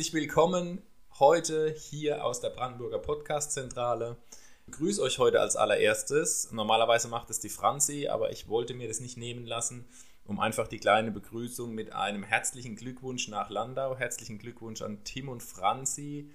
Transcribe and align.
Herzlich 0.00 0.14
willkommen 0.14 0.80
heute 1.18 1.74
hier 1.76 2.24
aus 2.24 2.40
der 2.40 2.50
Brandenburger 2.50 3.00
Podcast-Zentrale. 3.00 4.16
Ich 4.68 4.74
grüße 4.74 5.02
euch 5.02 5.18
heute 5.18 5.40
als 5.40 5.56
allererstes. 5.56 6.52
Normalerweise 6.52 7.08
macht 7.08 7.30
es 7.30 7.40
die 7.40 7.48
Franzi, 7.48 8.06
aber 8.06 8.30
ich 8.30 8.46
wollte 8.46 8.74
mir 8.74 8.86
das 8.86 9.00
nicht 9.00 9.16
nehmen 9.16 9.44
lassen, 9.44 9.88
um 10.24 10.38
einfach 10.38 10.68
die 10.68 10.78
kleine 10.78 11.10
Begrüßung 11.10 11.74
mit 11.74 11.94
einem 11.94 12.22
herzlichen 12.22 12.76
Glückwunsch 12.76 13.26
nach 13.26 13.50
Landau. 13.50 13.96
Herzlichen 13.96 14.38
Glückwunsch 14.38 14.82
an 14.82 15.02
Tim 15.02 15.28
und 15.28 15.42
Franzi, 15.42 16.30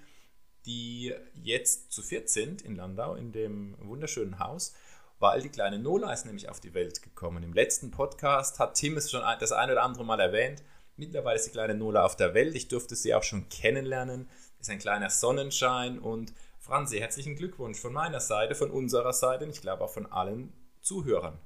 die 0.66 1.14
jetzt 1.32 1.90
zu 1.90 2.02
viert 2.02 2.28
sind 2.28 2.60
in 2.60 2.76
Landau, 2.76 3.14
in 3.14 3.32
dem 3.32 3.76
wunderschönen 3.78 4.40
Haus, 4.40 4.74
weil 5.20 5.40
die 5.40 5.48
kleine 5.48 5.78
Nola 5.78 6.12
ist 6.12 6.26
nämlich 6.26 6.50
auf 6.50 6.60
die 6.60 6.74
Welt 6.74 7.00
gekommen. 7.00 7.42
Im 7.42 7.54
letzten 7.54 7.90
Podcast 7.90 8.58
hat 8.58 8.74
Tim 8.74 8.98
es 8.98 9.10
schon 9.10 9.22
das 9.40 9.52
ein 9.52 9.70
oder 9.70 9.84
andere 9.84 10.04
Mal 10.04 10.20
erwähnt 10.20 10.62
Mittlerweile 10.96 11.36
ist 11.36 11.46
die 11.46 11.50
kleine 11.50 11.74
Nola 11.74 12.04
auf 12.04 12.16
der 12.16 12.34
Welt. 12.34 12.54
Ich 12.54 12.68
durfte 12.68 12.94
sie 12.94 13.14
auch 13.14 13.22
schon 13.22 13.48
kennenlernen. 13.48 14.28
Ist 14.60 14.70
ein 14.70 14.78
kleiner 14.78 15.10
Sonnenschein. 15.10 15.98
Und 15.98 16.32
Franzi, 16.60 16.98
herzlichen 16.98 17.34
Glückwunsch 17.34 17.78
von 17.78 17.92
meiner 17.92 18.20
Seite, 18.20 18.54
von 18.54 18.70
unserer 18.70 19.12
Seite 19.12 19.44
und 19.44 19.50
ich 19.50 19.60
glaube 19.60 19.84
auch 19.84 19.90
von 19.90 20.06
allen 20.06 20.52
Zuhörern. 20.80 21.38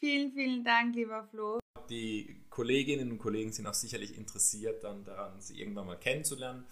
Vielen, 0.00 0.32
vielen 0.32 0.64
Dank, 0.64 0.94
lieber 0.96 1.24
Flo. 1.30 1.60
Die 1.88 2.44
Kolleginnen 2.50 3.10
und 3.10 3.18
Kollegen 3.18 3.52
sind 3.52 3.66
auch 3.66 3.74
sicherlich 3.74 4.16
interessiert, 4.16 4.82
dann 4.84 5.04
daran, 5.04 5.40
sie 5.40 5.60
irgendwann 5.60 5.86
mal 5.86 5.98
kennenzulernen. 5.98 6.66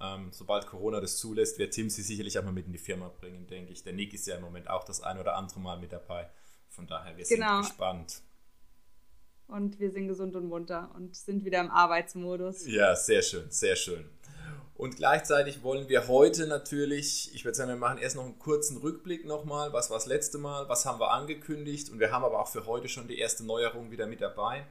Ähm, 0.00 0.28
sobald 0.30 0.66
Corona 0.66 1.00
das 1.00 1.16
zulässt, 1.16 1.58
wird 1.58 1.74
Tim 1.74 1.90
sie 1.90 2.02
sicherlich 2.02 2.38
auch 2.38 2.44
mal 2.44 2.52
mit 2.52 2.66
in 2.66 2.72
die 2.72 2.78
Firma 2.78 3.08
bringen, 3.08 3.46
denke 3.46 3.72
ich. 3.72 3.82
Der 3.82 3.92
Nick 3.92 4.14
ist 4.14 4.26
ja 4.26 4.36
im 4.36 4.42
Moment 4.42 4.70
auch 4.70 4.84
das 4.84 5.02
ein 5.02 5.18
oder 5.18 5.36
andere 5.36 5.58
Mal 5.58 5.78
mit 5.78 5.92
dabei. 5.92 6.30
Von 6.68 6.86
daher, 6.86 7.16
wir 7.16 7.24
genau. 7.24 7.62
sind 7.62 7.70
gespannt 7.70 8.22
und 9.48 9.80
wir 9.80 9.90
sind 9.90 10.08
gesund 10.08 10.36
und 10.36 10.46
munter 10.46 10.90
und 10.94 11.16
sind 11.16 11.44
wieder 11.44 11.60
im 11.60 11.70
Arbeitsmodus. 11.70 12.66
Ja, 12.66 12.94
sehr 12.94 13.22
schön, 13.22 13.50
sehr 13.50 13.76
schön. 13.76 14.04
Und 14.74 14.96
gleichzeitig 14.96 15.64
wollen 15.64 15.88
wir 15.88 16.06
heute 16.06 16.46
natürlich, 16.46 17.34
ich 17.34 17.44
würde 17.44 17.56
sagen, 17.56 17.70
wir 17.70 17.76
machen 17.76 17.98
erst 17.98 18.14
noch 18.14 18.24
einen 18.24 18.38
kurzen 18.38 18.76
Rückblick 18.76 19.26
nochmal, 19.26 19.72
was 19.72 19.90
war 19.90 19.96
das 19.96 20.06
letzte 20.06 20.38
Mal, 20.38 20.68
was 20.68 20.86
haben 20.86 21.00
wir 21.00 21.10
angekündigt 21.10 21.90
und 21.90 21.98
wir 21.98 22.12
haben 22.12 22.24
aber 22.24 22.38
auch 22.38 22.46
für 22.46 22.64
heute 22.66 22.88
schon 22.88 23.08
die 23.08 23.18
erste 23.18 23.44
Neuerung 23.44 23.90
wieder 23.90 24.06
mit 24.06 24.20
dabei. 24.20 24.64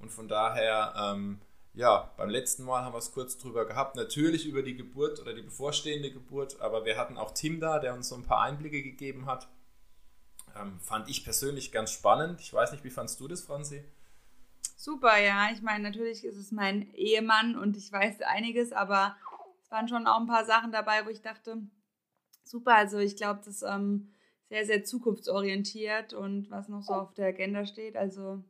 Und 0.00 0.10
von 0.10 0.26
daher, 0.26 0.94
ähm, 0.96 1.38
ja, 1.74 2.10
beim 2.16 2.28
letzten 2.28 2.64
Mal 2.64 2.82
haben 2.82 2.92
wir 2.92 2.98
es 2.98 3.12
kurz 3.12 3.38
drüber 3.38 3.64
gehabt, 3.64 3.94
natürlich 3.94 4.46
über 4.46 4.62
die 4.62 4.76
Geburt 4.76 5.20
oder 5.20 5.32
die 5.32 5.42
bevorstehende 5.42 6.10
Geburt, 6.10 6.60
aber 6.60 6.84
wir 6.84 6.98
hatten 6.98 7.16
auch 7.16 7.30
Tim 7.30 7.60
da, 7.60 7.78
der 7.78 7.94
uns 7.94 8.08
so 8.08 8.16
ein 8.16 8.24
paar 8.24 8.40
Einblicke 8.40 8.82
gegeben 8.82 9.26
hat. 9.26 9.46
Ähm, 10.60 10.80
fand 10.80 11.08
ich 11.08 11.22
persönlich 11.22 11.70
ganz 11.70 11.92
spannend. 11.92 12.40
Ich 12.40 12.52
weiß 12.52 12.72
nicht, 12.72 12.82
wie 12.82 12.90
fandst 12.90 13.20
du 13.20 13.28
das, 13.28 13.42
Franzi? 13.42 13.84
Super, 14.82 15.16
ja. 15.16 15.52
Ich 15.52 15.62
meine, 15.62 15.84
natürlich 15.84 16.24
ist 16.24 16.36
es 16.36 16.50
mein 16.50 16.92
Ehemann 16.92 17.54
und 17.54 17.76
ich 17.76 17.92
weiß 17.92 18.20
einiges, 18.22 18.72
aber 18.72 19.16
es 19.62 19.70
waren 19.70 19.86
schon 19.86 20.08
auch 20.08 20.18
ein 20.18 20.26
paar 20.26 20.44
Sachen 20.44 20.72
dabei, 20.72 21.06
wo 21.06 21.08
ich 21.08 21.22
dachte, 21.22 21.58
super, 22.42 22.74
also 22.74 22.98
ich 22.98 23.14
glaube, 23.14 23.42
das 23.44 23.58
ist 23.58 23.62
ähm, 23.62 24.12
sehr, 24.48 24.66
sehr 24.66 24.82
zukunftsorientiert 24.82 26.14
und 26.14 26.50
was 26.50 26.68
noch 26.68 26.82
so 26.82 26.94
auf 26.94 27.14
der 27.14 27.28
Agenda 27.28 27.64
steht. 27.64 27.94
Also 27.94 28.42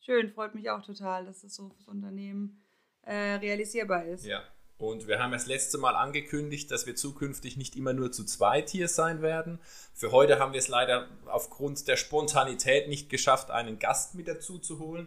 schön, 0.00 0.28
freut 0.32 0.56
mich 0.56 0.70
auch 0.70 0.84
total, 0.84 1.24
dass 1.24 1.42
das 1.42 1.54
so 1.54 1.68
fürs 1.68 1.86
Unternehmen 1.86 2.64
äh, 3.02 3.36
realisierbar 3.36 4.06
ist. 4.06 4.26
Ja. 4.26 4.42
Und 4.78 5.06
wir 5.06 5.20
haben 5.20 5.30
das 5.30 5.46
letzte 5.46 5.78
Mal 5.78 5.94
angekündigt, 5.94 6.68
dass 6.72 6.86
wir 6.86 6.96
zukünftig 6.96 7.56
nicht 7.56 7.76
immer 7.76 7.92
nur 7.92 8.10
zu 8.10 8.24
zweit 8.24 8.70
hier 8.70 8.88
sein 8.88 9.22
werden. 9.22 9.60
Für 9.94 10.10
heute 10.10 10.40
haben 10.40 10.52
wir 10.52 10.58
es 10.58 10.68
leider 10.68 11.08
aufgrund 11.26 11.86
der 11.86 11.96
Spontanität 11.96 12.88
nicht 12.88 13.08
geschafft, 13.08 13.52
einen 13.52 13.78
Gast 13.78 14.16
mit 14.16 14.26
dazu 14.26 14.58
zu 14.58 14.80
holen 14.80 15.06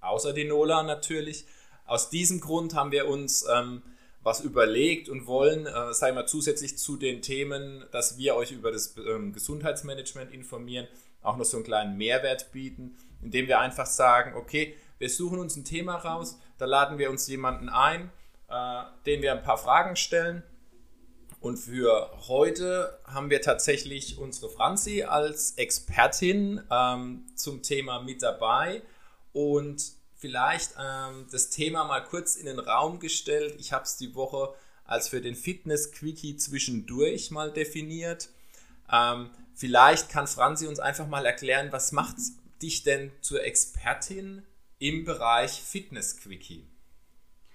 außer 0.00 0.32
die 0.32 0.44
Nola 0.44 0.82
natürlich. 0.82 1.46
Aus 1.84 2.10
diesem 2.10 2.40
Grund 2.40 2.74
haben 2.74 2.92
wir 2.92 3.08
uns 3.08 3.46
ähm, 3.50 3.82
was 4.22 4.40
überlegt 4.40 5.08
und 5.08 5.26
wollen, 5.26 5.66
äh, 5.66 5.94
sagen 5.94 6.16
wir 6.16 6.26
zusätzlich 6.26 6.76
zu 6.76 6.96
den 6.96 7.22
Themen, 7.22 7.84
dass 7.92 8.18
wir 8.18 8.34
euch 8.34 8.52
über 8.52 8.70
das 8.70 8.94
ähm, 8.98 9.32
Gesundheitsmanagement 9.32 10.32
informieren, 10.32 10.86
auch 11.22 11.36
noch 11.36 11.44
so 11.44 11.56
einen 11.56 11.64
kleinen 11.64 11.96
Mehrwert 11.96 12.52
bieten, 12.52 12.96
indem 13.22 13.48
wir 13.48 13.60
einfach 13.60 13.86
sagen, 13.86 14.34
okay, 14.34 14.76
wir 14.98 15.08
suchen 15.08 15.38
uns 15.38 15.56
ein 15.56 15.64
Thema 15.64 15.96
raus, 15.96 16.38
da 16.58 16.66
laden 16.66 16.98
wir 16.98 17.10
uns 17.10 17.26
jemanden 17.26 17.68
ein, 17.68 18.10
äh, 18.48 18.82
den 19.06 19.22
wir 19.22 19.32
ein 19.32 19.42
paar 19.42 19.58
Fragen 19.58 19.96
stellen. 19.96 20.42
Und 21.40 21.56
für 21.56 22.10
heute 22.26 22.98
haben 23.04 23.30
wir 23.30 23.40
tatsächlich 23.40 24.18
unsere 24.18 24.50
Franzi 24.50 25.04
als 25.04 25.52
Expertin 25.52 26.60
ähm, 26.70 27.26
zum 27.36 27.62
Thema 27.62 28.02
mit 28.02 28.22
dabei 28.22 28.82
und 29.32 29.92
vielleicht 30.16 30.74
ähm, 30.78 31.26
das 31.30 31.50
Thema 31.50 31.84
mal 31.84 32.00
kurz 32.00 32.36
in 32.36 32.46
den 32.46 32.58
Raum 32.58 32.98
gestellt. 32.98 33.54
Ich 33.58 33.72
habe 33.72 33.84
es 33.84 33.96
die 33.96 34.14
Woche 34.14 34.54
als 34.84 35.08
für 35.08 35.20
den 35.20 35.34
Fitness-Quickie 35.34 36.36
zwischendurch 36.36 37.30
mal 37.30 37.52
definiert. 37.52 38.30
Ähm, 38.90 39.30
vielleicht 39.54 40.08
kann 40.08 40.26
Franzi 40.26 40.66
uns 40.66 40.80
einfach 40.80 41.06
mal 41.06 41.24
erklären, 41.26 41.72
was 41.72 41.92
macht 41.92 42.16
dich 42.62 42.82
denn 42.82 43.12
zur 43.20 43.44
Expertin 43.44 44.42
im 44.78 45.04
Bereich 45.04 45.62
Fitness-Quickie? 45.62 46.66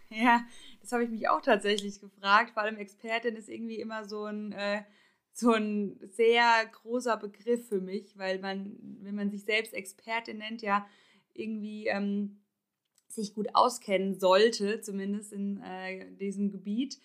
Ja, 0.10 0.46
das 0.82 0.92
habe 0.92 1.04
ich 1.04 1.10
mich 1.10 1.28
auch 1.28 1.42
tatsächlich 1.42 2.00
gefragt. 2.00 2.52
Vor 2.52 2.64
allem 2.64 2.78
Expertin 2.78 3.36
ist 3.36 3.50
irgendwie 3.50 3.80
immer 3.80 4.06
so 4.06 4.26
ein, 4.26 4.52
äh, 4.52 4.84
so 5.34 5.54
ein 5.54 6.00
sehr 6.12 6.66
großer 6.72 7.18
Begriff 7.18 7.68
für 7.68 7.82
mich, 7.82 8.18
weil 8.18 8.40
man, 8.40 8.78
wenn 9.02 9.16
man 9.16 9.32
sich 9.32 9.44
selbst 9.44 9.74
Expertin 9.74 10.38
nennt, 10.38 10.62
ja, 10.62 10.86
irgendwie 11.34 11.88
ähm, 11.88 12.44
sich 13.08 13.34
gut 13.34 13.48
auskennen 13.54 14.20
sollte, 14.20 14.82
zumindest 14.82 15.34
in 15.34 15.62
äh, 15.62 16.12
diesem 16.16 16.52
Gebiet. 16.52 17.00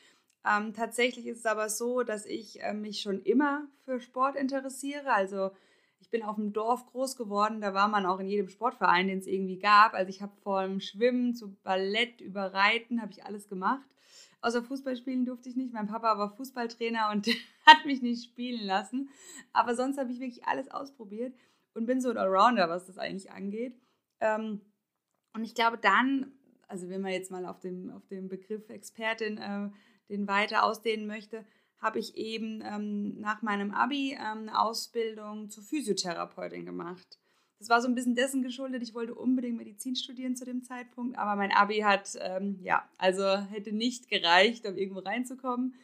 Ähm, 0.44 0.72
tatsächlich 0.72 1.26
ist 1.26 1.40
es 1.40 1.46
aber 1.46 1.68
so, 1.68 2.02
dass 2.02 2.24
ich 2.24 2.62
äh, 2.62 2.72
mich 2.72 3.00
schon 3.00 3.22
immer 3.22 3.68
für 3.84 4.00
Sport 4.00 4.36
interessiere. 4.36 5.12
Also 5.12 5.50
ich 6.00 6.10
bin 6.10 6.22
auf 6.22 6.36
dem 6.36 6.52
Dorf 6.52 6.86
groß 6.86 7.16
geworden, 7.16 7.60
da 7.60 7.74
war 7.74 7.88
man 7.88 8.06
auch 8.06 8.20
in 8.20 8.28
jedem 8.28 8.48
Sportverein, 8.48 9.08
den 9.08 9.18
es 9.18 9.26
irgendwie 9.26 9.58
gab. 9.58 9.94
Also 9.94 10.08
ich 10.10 10.22
habe 10.22 10.36
vom 10.42 10.80
Schwimmen 10.80 11.34
zu 11.34 11.56
Ballett 11.62 12.20
über 12.20 12.54
Reiten, 12.54 13.02
habe 13.02 13.12
ich 13.12 13.24
alles 13.24 13.48
gemacht. 13.48 13.86
Außer 14.40 14.62
Fußball 14.62 14.96
spielen 14.96 15.24
durfte 15.24 15.48
ich 15.48 15.56
nicht. 15.56 15.72
Mein 15.72 15.88
Papa 15.88 16.16
war 16.16 16.36
Fußballtrainer 16.36 17.10
und 17.10 17.26
hat 17.66 17.84
mich 17.84 18.02
nicht 18.02 18.24
spielen 18.24 18.64
lassen. 18.64 19.10
Aber 19.52 19.74
sonst 19.74 19.98
habe 19.98 20.12
ich 20.12 20.20
wirklich 20.20 20.44
alles 20.46 20.70
ausprobiert 20.70 21.34
und 21.74 21.86
bin 21.86 22.00
so 22.00 22.10
ein 22.10 22.16
Allrounder, 22.16 22.68
was 22.68 22.86
das 22.86 22.98
eigentlich 22.98 23.32
angeht. 23.32 23.74
Ähm, 24.20 24.60
und 25.34 25.44
ich 25.44 25.54
glaube 25.54 25.78
dann, 25.78 26.32
also 26.66 26.88
wenn 26.88 27.00
man 27.00 27.12
jetzt 27.12 27.30
mal 27.30 27.46
auf 27.46 27.60
dem, 27.60 27.90
auf 27.90 28.06
dem 28.08 28.28
Begriff 28.28 28.68
Expertin 28.68 29.38
äh, 29.38 29.70
den 30.08 30.26
weiter 30.26 30.64
ausdehnen 30.64 31.06
möchte, 31.06 31.44
habe 31.78 31.98
ich 31.98 32.16
eben 32.16 32.62
ähm, 32.64 33.20
nach 33.20 33.42
meinem 33.42 33.72
Abi 33.72 34.12
ähm, 34.12 34.48
eine 34.48 34.60
Ausbildung 34.60 35.48
zur 35.48 35.62
Physiotherapeutin 35.62 36.66
gemacht. 36.66 37.18
Das 37.58 37.68
war 37.68 37.80
so 37.80 37.88
ein 37.88 37.94
bisschen 37.94 38.14
dessen 38.14 38.42
geschuldet. 38.42 38.82
Ich 38.82 38.94
wollte 38.94 39.14
unbedingt 39.14 39.56
Medizin 39.56 39.96
studieren 39.96 40.36
zu 40.36 40.44
dem 40.44 40.62
Zeitpunkt, 40.62 41.18
aber 41.18 41.34
mein 41.34 41.52
Abi 41.52 41.78
hat, 41.78 42.16
ähm, 42.20 42.58
ja, 42.62 42.88
also 42.98 43.24
hätte 43.24 43.72
nicht 43.72 44.08
gereicht, 44.08 44.66
um 44.66 44.76
irgendwo 44.76 45.00
reinzukommen. 45.00 45.74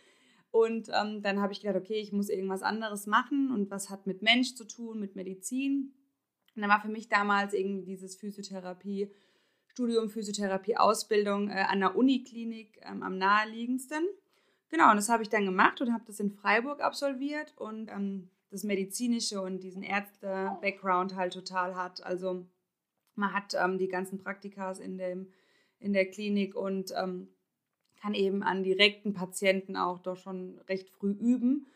Und 0.51 0.89
ähm, 0.93 1.21
dann 1.23 1.41
habe 1.41 1.53
ich 1.53 1.61
gedacht, 1.61 1.77
okay, 1.77 2.01
ich 2.01 2.13
muss 2.13 2.29
irgendwas 2.29 2.63
anderes 2.63 3.07
machen 3.07 3.51
und 3.51 3.71
was 3.71 3.91
hat 3.91 4.07
mit 4.07 4.23
Mensch 4.23 4.55
zu 4.55 4.65
tun, 4.65 5.01
mit 5.01 5.17
Medizin. 5.17 5.93
Und 6.55 6.63
dann 6.63 6.71
war 6.71 6.81
für 6.81 6.89
mich 6.89 7.09
damals 7.09 7.53
irgendwie 7.53 7.85
dieses 7.85 8.17
Physiotherapie, 8.17 9.11
Studium 9.67 10.09
Physiotherapie, 10.09 10.77
Ausbildung 10.77 11.51
äh, 11.51 11.65
an 11.69 11.81
der 11.81 11.97
Uniklinik 11.97 12.81
ähm, 12.83 13.03
am 13.03 13.19
naheliegendsten. 13.19 14.05
Genau, 14.71 14.91
und 14.91 14.97
das 14.97 15.09
habe 15.09 15.23
ich 15.23 15.29
dann 15.29 15.45
gemacht 15.45 15.81
und 15.81 15.93
habe 15.93 16.05
das 16.07 16.21
in 16.21 16.31
Freiburg 16.31 16.81
absolviert 16.81 17.55
und 17.57 17.91
ähm, 17.91 18.31
das 18.51 18.63
medizinische 18.63 19.41
und 19.41 19.61
diesen 19.63 19.83
Ärzte-Background 19.83 21.17
halt 21.17 21.33
total 21.33 21.75
hat. 21.75 22.05
Also 22.05 22.47
man 23.17 23.33
hat 23.33 23.55
ähm, 23.55 23.79
die 23.79 23.89
ganzen 23.89 24.19
Praktikas 24.19 24.79
in, 24.79 24.97
dem, 24.97 25.33
in 25.81 25.93
der 25.93 26.09
Klinik 26.11 26.55
und 26.55 26.93
ähm, 26.97 27.29
kann 28.01 28.15
eben 28.15 28.43
an 28.43 28.63
direkten 28.63 29.13
Patienten 29.13 29.77
auch 29.77 29.99
doch 29.99 30.17
schon 30.17 30.59
recht 30.69 30.89
früh 30.91 31.13
üben. 31.13 31.67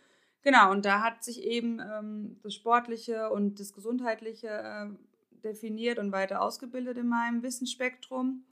Genau, 0.42 0.70
und 0.70 0.84
da 0.84 1.02
hat 1.02 1.24
sich 1.24 1.42
eben 1.42 1.80
ähm, 1.80 2.38
das 2.42 2.54
Sportliche 2.54 3.30
und 3.30 3.60
das 3.60 3.72
Gesundheitliche 3.72 4.48
äh, 4.48 4.86
definiert 5.42 5.98
und 5.98 6.12
weiter 6.12 6.40
ausgebildet 6.42 6.98
in 6.98 7.08
meinem 7.08 7.42
Wissensspektrum. 7.42 8.44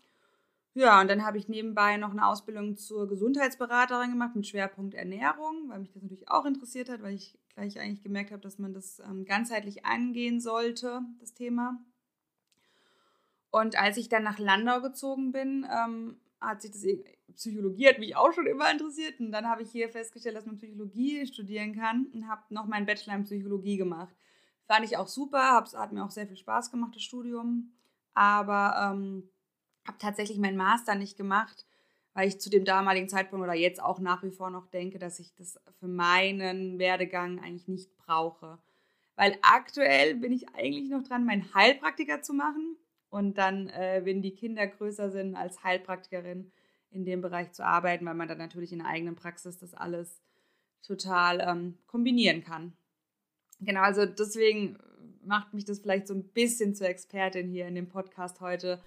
Ja, 0.75 1.01
und 1.01 1.09
dann 1.09 1.25
habe 1.25 1.39
ich 1.39 1.49
nebenbei 1.49 1.97
noch 1.97 2.11
eine 2.11 2.27
Ausbildung 2.27 2.77
zur 2.77 3.09
Gesundheitsberaterin 3.09 4.11
gemacht 4.11 4.37
mit 4.37 4.47
Schwerpunkt 4.47 4.95
Ernährung, 4.95 5.69
weil 5.69 5.79
mich 5.79 5.93
das 5.93 6.03
natürlich 6.03 6.29
auch 6.29 6.45
interessiert 6.45 6.91
hat, 6.91 7.03
weil 7.03 7.15
ich 7.15 7.39
gleich 7.55 7.81
eigentlich 7.81 8.03
gemerkt 8.03 8.31
habe, 8.31 8.43
dass 8.43 8.59
man 8.59 8.75
das 8.75 8.99
ähm, 9.01 9.25
ganzheitlich 9.25 9.87
angehen 9.87 10.39
sollte, 10.39 11.01
das 11.19 11.33
Thema. 11.33 11.79
Und 13.51 13.79
als 13.79 13.97
ich 13.97 14.11
dann 14.11 14.23
nach 14.23 14.39
Landau 14.39 14.83
gezogen 14.83 15.33
bin, 15.33 15.67
ähm, 15.71 16.19
hat 16.41 16.63
sich 16.63 16.71
das 16.73 16.85
Psychologie 17.35 17.89
hat 17.89 17.99
mich 17.99 18.17
auch 18.17 18.33
schon 18.33 18.47
immer 18.47 18.71
interessiert 18.71 19.21
und 19.21 19.33
dann 19.33 19.47
habe 19.47 19.63
ich 19.63 19.71
hier 19.71 19.89
festgestellt, 19.89 20.37
dass 20.37 20.47
man 20.47 20.57
Psychologie 20.57 21.27
studieren 21.27 21.75
kann 21.75 22.07
und 22.15 22.29
habe 22.29 22.43
noch 22.51 22.67
meinen 22.67 22.87
Bachelor 22.87 23.15
in 23.15 23.25
Psychologie 23.25 23.77
gemacht. 23.77 24.15
Fand 24.67 24.85
ich 24.85 24.97
auch 24.97 25.09
super, 25.09 25.65
hat 25.75 25.93
mir 25.93 26.05
auch 26.05 26.11
sehr 26.11 26.27
viel 26.27 26.37
Spaß 26.37 26.71
gemacht, 26.71 26.95
das 26.95 27.03
Studium, 27.03 27.73
aber 28.15 28.93
ähm, 28.93 29.29
habe 29.87 29.99
tatsächlich 29.99 30.39
meinen 30.39 30.57
Master 30.57 30.95
nicht 30.95 31.17
gemacht, 31.17 31.67
weil 32.15 32.29
ich 32.29 32.41
zu 32.41 32.49
dem 32.49 32.65
damaligen 32.65 33.09
Zeitpunkt 33.09 33.45
oder 33.45 33.55
jetzt 33.55 33.83
auch 33.83 34.01
nach 34.01 34.23
wie 34.23 34.31
vor 34.31 34.51
noch 34.51 34.67
denke, 34.67 34.99
dass 34.99 35.19
ich 35.19 35.35
das 35.35 35.61
für 35.79 35.89
meinen 35.89 36.79
Werdegang 36.79 37.39
eigentlich 37.41 37.69
nicht 37.69 37.97
brauche. 37.99 38.59
Weil 39.15 39.39
aktuell 39.43 40.15
bin 40.15 40.33
ich 40.33 40.49
eigentlich 40.51 40.91
noch 40.91 41.03
dran, 41.03 41.25
meinen 41.25 41.55
Heilpraktiker 41.55 42.23
zu 42.23 42.33
machen 42.35 42.77
und 43.17 43.39
dann, 43.39 43.71
äh, 43.71 44.03
wenn 44.05 44.21
die 44.21 44.35
Kinder 44.35 44.67
größer 44.67 45.11
sind, 45.11 45.37
als 45.37 45.65
Heilpraktikerin 45.65 46.53
in 46.91 47.07
dem 47.07 47.23
Bereich 47.23 47.51
zu 47.53 47.65
arbeiten, 47.65 48.05
weil 48.05 48.13
man 48.13 48.29
dann 48.29 48.37
natürlich 48.37 48.73
in 48.73 48.81
der 48.81 48.89
eigenen 48.89 49.17
Praxis 49.17 49.57
das 49.57 49.73
alles 49.73 50.21
total 50.83 51.41
ähm, 51.41 51.79
kombinieren 51.87 52.45
kann. 52.45 52.75
Genau, 53.61 53.81
also 53.81 54.05
deswegen 54.05 54.77
macht 55.25 55.55
mich 55.55 55.65
das 55.65 55.79
vielleicht 55.79 56.09
so 56.09 56.13
ein 56.13 56.29
bisschen 56.29 56.75
zur 56.75 56.89
Expertin 56.89 57.49
hier 57.49 57.67
in 57.67 57.75
dem 57.75 57.89
Podcast 57.89 58.43
heute, 58.43 58.83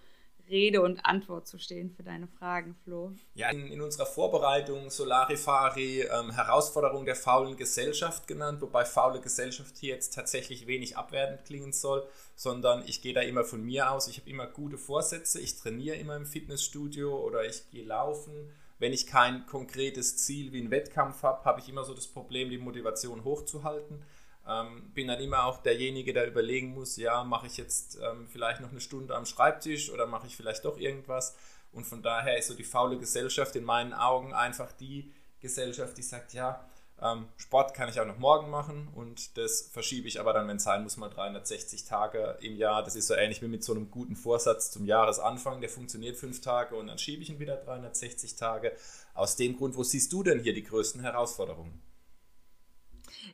Rede 0.50 0.82
und 0.82 1.06
Antwort 1.06 1.48
zu 1.48 1.58
stehen 1.60 1.92
für 1.92 2.04
deine 2.04 2.28
Fragen, 2.28 2.76
Flo. 2.84 3.14
Ja, 3.36 3.50
in, 3.50 3.68
in 3.68 3.82
unserer 3.82 4.06
Vorbereitung 4.06 4.90
Solarifari 4.90 6.02
ähm, 6.02 6.32
Herausforderung 6.32 7.06
der 7.06 7.16
faulen 7.16 7.56
Gesellschaft 7.56 8.28
genannt, 8.28 8.62
wobei 8.62 8.86
faule 8.86 9.22
Gesellschaft 9.22 9.78
hier 9.78 9.94
jetzt 9.94 10.14
tatsächlich 10.14 10.68
wenig 10.68 10.98
abwertend 10.98 11.46
klingen 11.46 11.74
soll, 11.74 12.08
sondern 12.36 12.84
ich 12.86 13.02
gehe 13.02 13.14
da 13.14 13.22
immer 13.22 13.44
von 13.44 13.64
mir 13.64 13.92
aus. 13.92 14.08
Ich 14.08 14.20
habe 14.20 14.30
immer 14.30 14.48
gute 14.48 14.78
Vorsätze, 14.78 15.40
ich 15.40 15.58
trainiere 15.58 15.96
immer 15.96 16.16
im 16.16 16.26
Fitnessstudio 16.26 17.18
oder 17.18 17.46
ich 17.46 17.70
gehe 17.72 17.86
laufen. 17.86 18.52
Wenn 18.80 18.94
ich 18.94 19.08
kein 19.08 19.46
konkretes 19.46 20.18
Ziel 20.18 20.54
wie 20.54 20.62
einen 20.62 20.72
Wettkampf 20.72 21.22
habe, 21.24 21.44
habe 21.44 21.60
ich 21.60 21.68
immer 21.68 21.84
so 21.84 21.94
das 21.94 22.08
Problem, 22.08 22.50
die 22.50 22.58
Motivation 22.58 23.26
hochzuhalten. 23.26 24.02
Ähm, 24.50 24.92
bin 24.94 25.08
dann 25.08 25.20
immer 25.20 25.46
auch 25.46 25.62
derjenige, 25.62 26.12
der 26.12 26.28
überlegen 26.28 26.74
muss, 26.74 26.98
ja, 26.98 27.24
mache 27.24 27.46
ich 27.48 27.58
jetzt 27.58 28.00
ähm, 28.02 28.28
vielleicht 28.28 28.62
noch 28.62 28.72
eine 28.72 28.82
Stunde 28.82 29.16
am 29.16 29.26
Schreibtisch 29.26 29.92
oder 29.92 30.08
mache 30.08 30.26
ich 30.26 30.36
vielleicht 30.36 30.66
doch 30.66 30.78
irgendwas. 30.78 31.36
Und 31.72 31.86
von 31.86 32.02
daher 32.02 32.38
ist 32.38 32.48
so 32.48 32.56
die 32.56 32.64
faule 32.64 32.98
Gesellschaft 32.98 33.56
in 33.56 33.64
meinen 33.64 33.94
Augen 33.94 34.34
einfach 34.34 34.72
die 34.72 35.14
Gesellschaft, 35.40 35.98
die 35.98 36.02
sagt, 36.02 36.34
ja, 36.34 36.68
ähm, 37.02 37.28
Sport 37.38 37.74
kann 37.74 37.90
ich 37.90 38.00
auch 38.00 38.06
noch 38.06 38.18
morgen 38.18 38.50
machen 38.50 38.90
und 38.94 39.38
das 39.38 39.70
verschiebe 39.72 40.08
ich 40.08 40.20
aber 40.20 40.34
dann, 40.34 40.48
wenn 40.48 40.58
es 40.58 40.64
sein 40.64 40.84
muss, 40.84 40.98
mal 40.98 41.10
360 41.10 41.86
Tage 41.86 42.38
im 42.42 42.58
Jahr. 42.58 42.84
Das 42.84 42.96
ist 42.96 43.08
so 43.08 43.14
ähnlich 43.14 43.42
wie 43.42 43.48
mit 43.48 43.64
so 43.64 43.74
einem 43.74 43.90
guten 43.90 44.16
Vorsatz 44.16 44.72
zum 44.72 44.86
Jahresanfang. 44.86 45.62
Der 45.62 45.70
funktioniert 45.70 46.18
fünf 46.18 46.42
Tage 46.42 46.76
und 46.76 46.88
dann 46.88 46.98
schiebe 46.98 47.22
ich 47.22 47.30
ihn 47.30 47.40
wieder 47.40 47.56
360 47.56 48.36
Tage. 48.36 48.74
Aus 49.14 49.36
dem 49.38 49.56
Grund, 49.56 49.78
wo 49.78 49.84
siehst 49.84 50.12
du 50.12 50.24
denn 50.24 50.40
hier 50.40 50.54
die 50.54 50.64
größten 50.64 51.02
Herausforderungen? 51.02 51.82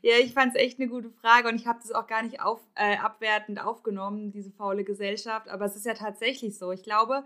Ja, 0.02 0.16
ich 0.22 0.34
fand 0.34 0.56
es 0.56 0.62
echt 0.62 0.80
eine 0.80 0.90
gute 0.90 1.10
Frage 1.10 1.48
und 1.48 1.56
ich 1.56 1.68
habe 1.68 1.80
das 1.82 1.92
auch 1.92 2.08
gar 2.08 2.24
nicht 2.24 2.42
auf, 2.42 2.62
äh, 2.76 2.98
abwertend 2.98 3.64
aufgenommen, 3.64 4.32
diese 4.32 4.52
faule 4.52 4.84
Gesellschaft. 4.84 5.50
Aber 5.50 5.66
es 5.66 5.76
ist 5.76 5.86
ja 5.86 5.94
tatsächlich 5.94 6.58
so. 6.58 6.72
Ich 6.72 6.84
glaube, 6.84 7.24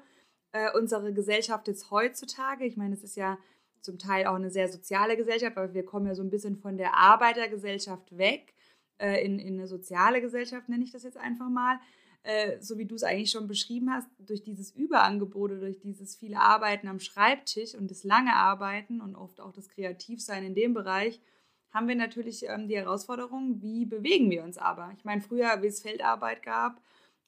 äh, 0.52 0.72
unsere 0.76 1.14
Gesellschaft 1.14 1.68
ist 1.68 1.92
heutzutage, 1.92 2.66
ich 2.66 2.78
meine, 2.78 2.96
es 2.96 3.04
ist 3.04 3.16
ja 3.16 3.38
zum 3.82 3.98
Teil 3.98 4.28
auch 4.28 4.36
eine 4.36 4.52
sehr 4.52 4.68
soziale 4.68 5.16
Gesellschaft, 5.16 5.58
aber 5.58 5.74
wir 5.74 5.86
kommen 5.86 6.08
ja 6.08 6.16
so 6.16 6.24
ein 6.24 6.30
bisschen 6.30 6.58
von 6.58 6.78
der 6.78 6.96
Arbeitergesellschaft 6.96 8.18
weg 8.18 8.54
äh, 8.98 9.24
in, 9.24 9.40
in 9.40 9.54
eine 9.56 9.68
soziale 9.68 10.22
Gesellschaft, 10.22 10.70
nenne 10.70 10.84
ich 10.84 10.92
das 10.92 11.04
jetzt 11.04 11.18
einfach 11.18 11.50
mal. 11.50 11.80
Äh, 12.24 12.62
so 12.62 12.78
wie 12.78 12.86
du 12.86 12.96
es 12.96 13.04
eigentlich 13.04 13.32
schon 13.32 13.48
beschrieben 13.48 13.94
hast, 13.94 14.10
durch 14.20 14.44
dieses 14.44 14.72
Überangebot, 14.72 15.52
durch 15.52 15.80
dieses 15.80 16.16
viele 16.18 16.40
Arbeiten 16.40 16.90
am 16.90 17.00
Schreibtisch 17.00 17.76
und 17.76 17.90
das 17.90 18.04
lange 18.04 18.36
Arbeiten 18.36 19.00
und 19.00 19.16
oft 19.16 19.40
auch 19.40 19.54
das 19.54 19.70
Kreativsein 19.70 20.44
in 20.44 20.54
dem 20.54 20.74
Bereich, 20.74 21.22
haben 21.72 21.88
wir 21.88 21.96
natürlich 21.96 22.48
ähm, 22.48 22.68
die 22.68 22.78
Herausforderung, 22.78 23.62
wie 23.62 23.86
bewegen 23.86 24.30
wir 24.32 24.44
uns 24.44 24.58
aber? 24.58 24.92
Ich 24.98 25.06
meine, 25.06 25.22
früher, 25.22 25.62
wie 25.62 25.68
es 25.68 25.82
Feldarbeit 25.82 26.44
gab 26.44 26.82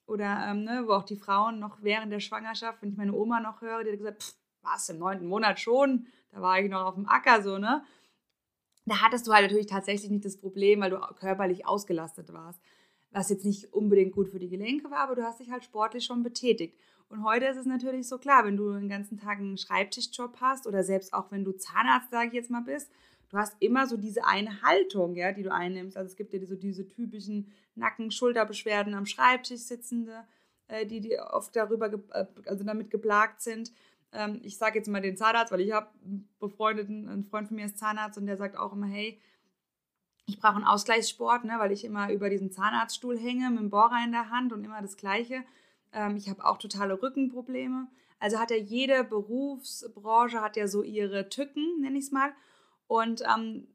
oder 0.06 0.46
ähm, 0.48 0.64
ne, 0.64 0.84
wo 0.86 0.92
auch 0.92 1.04
die 1.04 1.16
Frauen 1.16 1.58
noch 1.58 1.78
während 1.82 2.12
der 2.12 2.20
Schwangerschaft, 2.20 2.82
wenn 2.82 2.90
ich 2.90 2.96
meine 2.96 3.12
Oma 3.14 3.40
noch 3.40 3.60
höre, 3.60 3.84
die 3.84 3.90
hat 3.90 3.98
gesagt, 3.98 4.22
pff, 4.22 4.34
was, 4.62 4.88
im 4.88 4.98
neunten 4.98 5.26
Monat 5.26 5.60
schon? 5.60 6.06
Da 6.30 6.40
war 6.40 6.60
ich 6.60 6.70
noch 6.70 6.84
auf 6.84 6.94
dem 6.94 7.08
Acker 7.08 7.42
so, 7.42 7.58
ne? 7.58 7.84
Da 8.84 9.00
hattest 9.00 9.26
du 9.26 9.32
halt 9.32 9.44
natürlich 9.44 9.66
tatsächlich 9.66 10.10
nicht 10.10 10.24
das 10.24 10.38
Problem, 10.38 10.80
weil 10.80 10.90
du 10.90 10.98
körperlich 11.18 11.66
ausgelastet 11.66 12.32
warst. 12.32 12.60
Was 13.10 13.30
jetzt 13.30 13.44
nicht 13.44 13.72
unbedingt 13.72 14.12
gut 14.12 14.28
für 14.28 14.38
die 14.38 14.48
Gelenke 14.48 14.90
war, 14.90 15.00
aber 15.00 15.14
du 15.14 15.22
hast 15.22 15.38
dich 15.38 15.50
halt 15.50 15.62
sportlich 15.62 16.04
schon 16.04 16.22
betätigt. 16.22 16.76
Und 17.08 17.24
heute 17.24 17.44
ist 17.46 17.58
es 17.58 17.66
natürlich 17.66 18.08
so 18.08 18.18
klar, 18.18 18.44
wenn 18.44 18.56
du 18.56 18.72
den 18.72 18.88
ganzen 18.88 19.18
Tag 19.18 19.38
einen 19.38 19.58
Schreibtischjob 19.58 20.40
hast 20.40 20.66
oder 20.66 20.82
selbst 20.82 21.12
auch 21.12 21.30
wenn 21.30 21.44
du 21.44 21.52
Zahnarzt, 21.52 22.10
sage 22.10 22.28
ich 22.28 22.32
jetzt 22.32 22.50
mal, 22.50 22.62
bist, 22.62 22.90
du 23.32 23.38
hast 23.38 23.56
immer 23.60 23.86
so 23.86 23.96
diese 23.96 24.24
eine 24.24 24.62
Haltung, 24.62 25.16
ja, 25.16 25.32
die 25.32 25.42
du 25.42 25.52
einnimmst. 25.52 25.96
Also 25.96 26.10
es 26.10 26.16
gibt 26.16 26.32
ja 26.32 26.46
so 26.46 26.54
diese 26.54 26.86
typischen 26.86 27.50
Nacken-Schulterbeschwerden 27.74 28.94
am 28.94 29.06
Schreibtisch 29.06 29.62
sitzende, 29.62 30.24
äh, 30.68 30.86
die, 30.86 31.00
die 31.00 31.18
oft 31.18 31.56
darüber, 31.56 31.92
äh, 31.92 32.26
also 32.46 32.62
damit 32.62 32.90
geplagt 32.90 33.40
sind. 33.40 33.72
Ähm, 34.12 34.40
ich 34.44 34.58
sage 34.58 34.78
jetzt 34.78 34.88
mal 34.88 35.00
den 35.00 35.16
Zahnarzt, 35.16 35.50
weil 35.50 35.62
ich 35.62 35.72
habe 35.72 35.88
einen 36.04 36.28
befreundeten, 36.38 37.08
ein 37.08 37.24
Freund 37.24 37.48
von 37.48 37.56
mir 37.56 37.64
ist 37.64 37.78
Zahnarzt 37.78 38.18
und 38.18 38.26
der 38.26 38.36
sagt 38.36 38.56
auch 38.56 38.74
immer, 38.74 38.86
hey, 38.86 39.18
ich 40.26 40.38
brauche 40.38 40.56
einen 40.56 40.64
Ausgleichssport, 40.64 41.44
ne, 41.44 41.54
weil 41.56 41.72
ich 41.72 41.84
immer 41.84 42.12
über 42.12 42.28
diesen 42.28 42.52
Zahnarztstuhl 42.52 43.18
hänge 43.18 43.50
mit 43.50 43.60
dem 43.60 43.70
Bohrer 43.70 44.04
in 44.04 44.12
der 44.12 44.30
Hand 44.30 44.52
und 44.52 44.62
immer 44.62 44.82
das 44.82 44.98
Gleiche. 44.98 45.42
Ähm, 45.92 46.16
ich 46.16 46.28
habe 46.28 46.44
auch 46.44 46.58
totale 46.58 47.02
Rückenprobleme. 47.02 47.88
Also 48.20 48.38
hat 48.38 48.50
ja 48.50 48.56
jede 48.56 49.04
Berufsbranche 49.04 50.42
hat 50.42 50.56
ja 50.56 50.68
so 50.68 50.82
ihre 50.82 51.30
Tücken, 51.30 51.80
nenne 51.80 51.98
ich 51.98 52.04
es 52.04 52.12
mal. 52.12 52.32
Und 52.86 53.22
ähm, 53.22 53.68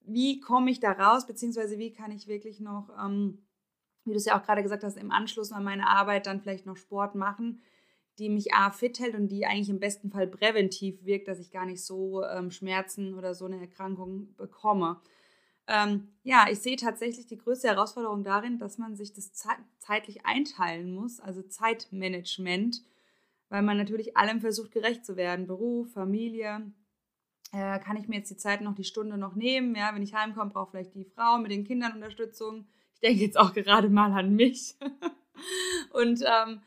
wie 0.00 0.40
komme 0.40 0.70
ich 0.70 0.80
da 0.80 0.92
raus, 0.92 1.26
beziehungsweise 1.26 1.78
wie 1.78 1.92
kann 1.92 2.10
ich 2.10 2.26
wirklich 2.26 2.60
noch, 2.60 2.90
ähm, 3.02 3.38
wie 4.04 4.10
du 4.10 4.16
es 4.16 4.24
ja 4.24 4.38
auch 4.38 4.44
gerade 4.44 4.62
gesagt 4.62 4.82
hast, 4.82 4.96
im 4.96 5.12
Anschluss 5.12 5.52
an 5.52 5.64
meine 5.64 5.88
Arbeit 5.88 6.26
dann 6.26 6.40
vielleicht 6.40 6.66
noch 6.66 6.76
Sport 6.76 7.14
machen, 7.14 7.62
die 8.18 8.28
mich 8.28 8.52
A 8.52 8.70
fit 8.70 8.98
hält 8.98 9.14
und 9.14 9.28
die 9.28 9.46
eigentlich 9.46 9.70
im 9.70 9.80
besten 9.80 10.10
Fall 10.10 10.26
präventiv 10.26 11.04
wirkt, 11.04 11.28
dass 11.28 11.38
ich 11.38 11.50
gar 11.50 11.64
nicht 11.64 11.84
so 11.84 12.24
ähm, 12.24 12.50
Schmerzen 12.50 13.14
oder 13.14 13.34
so 13.34 13.46
eine 13.46 13.60
Erkrankung 13.60 14.34
bekomme. 14.36 15.00
Ähm, 15.66 16.08
ja, 16.24 16.46
ich 16.50 16.58
sehe 16.58 16.76
tatsächlich 16.76 17.26
die 17.26 17.38
größte 17.38 17.68
Herausforderung 17.68 18.24
darin, 18.24 18.58
dass 18.58 18.76
man 18.76 18.96
sich 18.96 19.12
das 19.12 19.32
zeitlich 19.78 20.26
einteilen 20.26 20.92
muss, 20.92 21.20
also 21.20 21.42
Zeitmanagement, 21.42 22.82
weil 23.48 23.62
man 23.62 23.76
natürlich 23.76 24.16
allem 24.16 24.40
versucht, 24.40 24.72
gerecht 24.72 25.06
zu 25.06 25.16
werden. 25.16 25.46
Beruf, 25.46 25.92
Familie, 25.92 26.72
äh, 27.52 27.78
kann 27.80 27.96
ich 27.96 28.08
mir 28.08 28.16
jetzt 28.16 28.30
die 28.30 28.36
Zeit 28.36 28.60
noch, 28.60 28.74
die 28.74 28.84
Stunde 28.84 29.18
noch 29.18 29.34
nehmen? 29.34 29.74
Ja, 29.74 29.94
wenn 29.94 30.02
ich 30.02 30.14
heimkomme, 30.14 30.50
braucht 30.50 30.70
vielleicht 30.70 30.94
die 30.94 31.04
Frau 31.04 31.38
mit 31.38 31.50
den 31.50 31.64
Kindern 31.64 31.92
Unterstützung. 31.92 32.66
Ich 32.94 33.00
denke 33.00 33.22
jetzt 33.24 33.38
auch 33.38 33.52
gerade 33.52 33.88
mal 33.88 34.12
an 34.12 34.34
mich. 34.36 34.76
und 35.92 36.22
ähm, 36.24 36.60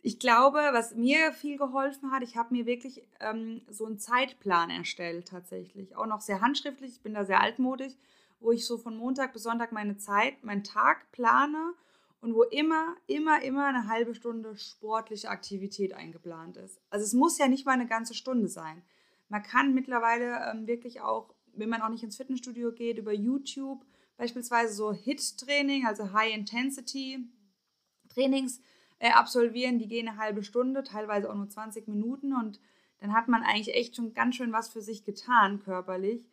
ich 0.00 0.18
glaube, 0.18 0.58
was 0.72 0.94
mir 0.94 1.32
viel 1.32 1.58
geholfen 1.58 2.12
hat, 2.12 2.22
ich 2.22 2.36
habe 2.36 2.54
mir 2.54 2.66
wirklich 2.66 3.02
ähm, 3.20 3.62
so 3.68 3.84
einen 3.84 3.98
Zeitplan 3.98 4.70
erstellt 4.70 5.28
tatsächlich. 5.28 5.96
Auch 5.96 6.06
noch 6.06 6.20
sehr 6.20 6.40
handschriftlich, 6.40 6.92
ich 6.92 7.02
bin 7.02 7.14
da 7.14 7.24
sehr 7.24 7.40
altmodisch, 7.40 7.94
wo 8.40 8.52
ich 8.52 8.64
so 8.64 8.78
von 8.78 8.96
Montag 8.96 9.32
bis 9.32 9.42
Sonntag 9.42 9.72
meine 9.72 9.96
Zeit, 9.96 10.44
meinen 10.44 10.62
Tag 10.62 11.10
plane 11.10 11.74
und 12.20 12.34
wo 12.34 12.44
immer, 12.44 12.94
immer, 13.06 13.42
immer 13.42 13.66
eine 13.66 13.88
halbe 13.88 14.14
Stunde 14.14 14.56
sportliche 14.56 15.30
Aktivität 15.30 15.94
eingeplant 15.94 16.56
ist. 16.56 16.80
Also 16.90 17.04
es 17.04 17.12
muss 17.12 17.38
ja 17.38 17.48
nicht 17.48 17.66
mal 17.66 17.72
eine 17.72 17.86
ganze 17.86 18.14
Stunde 18.14 18.48
sein. 18.48 18.82
Man 19.28 19.42
kann 19.42 19.74
mittlerweile 19.74 20.50
ähm, 20.50 20.66
wirklich 20.66 21.00
auch, 21.00 21.34
wenn 21.54 21.68
man 21.68 21.82
auch 21.82 21.90
nicht 21.90 22.02
ins 22.02 22.16
Fitnessstudio 22.16 22.72
geht, 22.72 22.98
über 22.98 23.12
YouTube 23.12 23.84
beispielsweise 24.16 24.74
so 24.74 24.92
HIT-Training, 24.92 25.86
also 25.86 26.12
High-Intensity-Trainings 26.12 28.60
äh, 28.98 29.12
absolvieren. 29.12 29.78
Die 29.78 29.86
gehen 29.88 30.08
eine 30.08 30.18
halbe 30.18 30.42
Stunde, 30.42 30.82
teilweise 30.82 31.30
auch 31.30 31.36
nur 31.36 31.48
20 31.48 31.86
Minuten 31.88 32.34
und 32.34 32.60
dann 33.00 33.14
hat 33.14 33.28
man 33.28 33.42
eigentlich 33.42 33.74
echt 33.74 33.96
schon 33.96 34.12
ganz 34.12 34.34
schön 34.34 34.52
was 34.52 34.68
für 34.68 34.82
sich 34.82 35.04
getan 35.04 35.60
körperlich. 35.60 36.26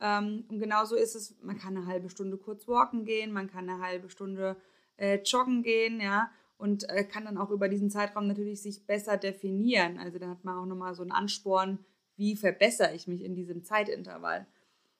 Ähm, 0.00 0.44
und 0.48 0.60
genauso 0.60 0.96
ist 0.96 1.14
es, 1.14 1.36
man 1.42 1.58
kann 1.58 1.76
eine 1.76 1.86
halbe 1.86 2.08
Stunde 2.10 2.36
kurz 2.36 2.68
walken 2.68 3.04
gehen, 3.04 3.32
man 3.32 3.50
kann 3.50 3.68
eine 3.68 3.80
halbe 3.80 4.08
Stunde 4.08 4.56
äh, 4.96 5.20
joggen 5.22 5.62
gehen, 5.62 6.00
ja, 6.00 6.30
und 6.58 6.88
äh, 6.90 7.04
kann 7.04 7.24
dann 7.24 7.38
auch 7.38 7.50
über 7.50 7.68
diesen 7.68 7.90
Zeitraum 7.90 8.28
natürlich 8.28 8.62
sich 8.62 8.86
besser 8.86 9.16
definieren. 9.16 9.98
Also 9.98 10.20
da 10.20 10.28
hat 10.28 10.44
man 10.44 10.58
auch 10.58 10.66
nochmal 10.66 10.94
so 10.94 11.02
einen 11.02 11.10
Ansporn, 11.10 11.80
wie 12.22 12.36
verbessere 12.36 12.94
ich 12.94 13.08
mich 13.08 13.22
in 13.22 13.34
diesem 13.34 13.64
Zeitintervall. 13.64 14.46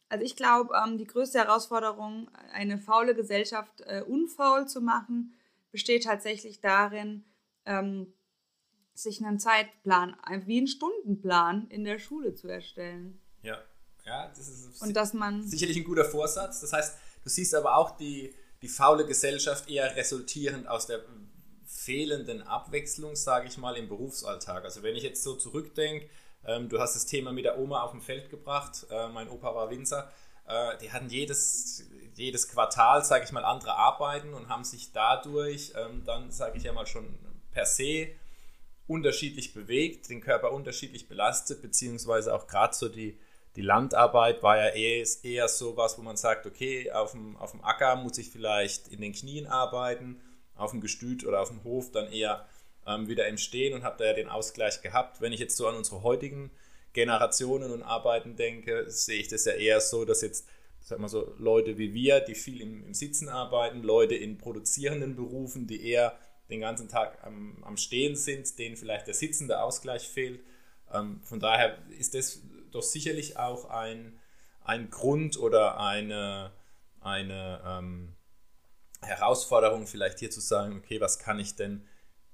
Also 0.08 0.24
ich 0.24 0.34
glaube, 0.34 0.74
ähm, 0.74 0.98
die 0.98 1.06
größte 1.06 1.38
Herausforderung, 1.38 2.28
eine 2.52 2.78
faule 2.78 3.14
Gesellschaft 3.14 3.80
äh, 3.82 4.02
unfaul 4.02 4.66
zu 4.66 4.80
machen, 4.80 5.32
besteht 5.70 6.02
tatsächlich 6.02 6.60
darin, 6.60 7.24
ähm, 7.64 8.12
sich 8.92 9.24
einen 9.24 9.38
Zeitplan, 9.38 10.16
wie 10.46 10.58
einen 10.58 10.66
Stundenplan 10.66 11.68
in 11.68 11.84
der 11.84 12.00
Schule 12.00 12.34
zu 12.34 12.48
erstellen. 12.48 13.20
Ja, 13.42 13.58
ja, 14.04 14.28
das 14.28 14.48
ist 14.48 14.82
und 14.82 14.94
dass 14.94 15.14
man 15.14 15.46
sicherlich 15.46 15.76
ein 15.76 15.84
guter 15.84 16.04
Vorsatz. 16.04 16.60
Das 16.60 16.72
heißt, 16.72 16.98
du 17.22 17.30
siehst 17.30 17.54
aber 17.54 17.76
auch 17.76 17.96
die, 17.96 18.34
die 18.62 18.68
faule 18.68 19.06
Gesellschaft 19.06 19.70
eher 19.70 19.94
resultierend 19.94 20.66
aus 20.66 20.88
der 20.88 21.04
fehlenden 21.64 22.42
Abwechslung, 22.42 23.14
sage 23.14 23.46
ich 23.46 23.58
mal, 23.58 23.76
im 23.76 23.88
Berufsalltag. 23.88 24.64
Also 24.64 24.82
wenn 24.82 24.96
ich 24.96 25.04
jetzt 25.04 25.22
so 25.22 25.36
zurückdenke, 25.36 26.10
ähm, 26.46 26.68
du 26.68 26.80
hast 26.80 26.94
das 26.94 27.06
Thema 27.06 27.32
mit 27.32 27.44
der 27.44 27.58
Oma 27.58 27.82
auf 27.82 27.92
dem 27.92 28.00
Feld 28.00 28.30
gebracht. 28.30 28.86
Äh, 28.90 29.08
mein 29.08 29.28
Opa 29.28 29.54
war 29.54 29.70
Winzer. 29.70 30.10
Äh, 30.46 30.78
die 30.78 30.92
hatten 30.92 31.08
jedes, 31.08 31.84
jedes 32.14 32.48
Quartal, 32.48 33.04
sage 33.04 33.24
ich 33.24 33.32
mal, 33.32 33.44
andere 33.44 33.76
Arbeiten 33.76 34.34
und 34.34 34.48
haben 34.48 34.64
sich 34.64 34.92
dadurch 34.92 35.72
ähm, 35.76 36.02
dann, 36.04 36.30
sage 36.30 36.58
ich 36.58 36.64
ja 36.64 36.72
mal 36.72 36.86
schon 36.86 37.18
per 37.52 37.66
se, 37.66 38.08
unterschiedlich 38.86 39.54
bewegt, 39.54 40.08
den 40.08 40.20
Körper 40.20 40.52
unterschiedlich 40.52 41.08
belastet, 41.08 41.62
beziehungsweise 41.62 42.34
auch 42.34 42.46
gerade 42.46 42.74
so 42.74 42.88
die, 42.88 43.18
die 43.54 43.62
Landarbeit 43.62 44.42
war 44.42 44.56
ja 44.56 44.68
eher, 44.68 45.06
eher 45.22 45.48
so 45.48 45.76
was, 45.76 45.98
wo 45.98 46.02
man 46.02 46.16
sagt, 46.16 46.46
okay, 46.46 46.90
auf 46.90 47.12
dem, 47.12 47.36
auf 47.36 47.52
dem 47.52 47.64
Acker 47.64 47.96
muss 47.96 48.18
ich 48.18 48.30
vielleicht 48.30 48.88
in 48.88 49.00
den 49.00 49.12
Knien 49.12 49.46
arbeiten, 49.46 50.20
auf 50.56 50.72
dem 50.72 50.80
Gestüt 50.80 51.24
oder 51.24 51.40
auf 51.40 51.48
dem 51.48 51.62
Hof 51.64 51.92
dann 51.92 52.10
eher 52.10 52.46
ähm, 52.86 53.08
wieder 53.08 53.26
im 53.28 53.38
Stehen 53.38 53.74
und 53.74 53.82
habe 53.82 53.96
da 53.98 54.06
ja 54.06 54.12
den 54.12 54.28
Ausgleich 54.28 54.82
gehabt. 54.82 55.20
Wenn 55.20 55.32
ich 55.32 55.40
jetzt 55.40 55.56
so 55.56 55.66
an 55.66 55.76
unsere 55.76 56.02
heutigen 56.02 56.50
Generationen 56.92 57.70
und 57.70 57.82
Arbeiten 57.82 58.36
denke, 58.36 58.90
sehe 58.90 59.20
ich 59.20 59.28
das 59.28 59.44
ja 59.44 59.52
eher 59.52 59.80
so, 59.80 60.04
dass 60.04 60.22
jetzt 60.22 60.46
sag 60.82 60.98
mal 60.98 61.08
so, 61.08 61.34
Leute 61.38 61.78
wie 61.78 61.94
wir, 61.94 62.20
die 62.20 62.34
viel 62.34 62.60
im, 62.60 62.84
im 62.84 62.94
Sitzen 62.94 63.28
arbeiten, 63.28 63.82
Leute 63.82 64.14
in 64.14 64.38
produzierenden 64.38 65.16
Berufen, 65.16 65.66
die 65.66 65.88
eher 65.88 66.18
den 66.50 66.60
ganzen 66.60 66.88
Tag 66.88 67.18
am, 67.22 67.62
am 67.64 67.76
Stehen 67.76 68.16
sind, 68.16 68.58
denen 68.58 68.76
vielleicht 68.76 69.06
der 69.06 69.14
sitzende 69.14 69.62
Ausgleich 69.62 70.08
fehlt. 70.08 70.40
Ähm, 70.92 71.20
von 71.22 71.40
daher 71.40 71.78
ist 71.98 72.14
das 72.14 72.42
doch 72.70 72.82
sicherlich 72.82 73.38
auch 73.38 73.70
ein, 73.70 74.18
ein 74.64 74.90
Grund 74.90 75.38
oder 75.38 75.78
eine, 75.80 76.52
eine 77.00 77.62
ähm, 77.64 78.14
Herausforderung, 79.00 79.86
vielleicht 79.86 80.18
hier 80.18 80.30
zu 80.30 80.40
sagen, 80.40 80.76
okay, 80.78 81.00
was 81.00 81.18
kann 81.18 81.38
ich 81.38 81.54
denn 81.54 81.86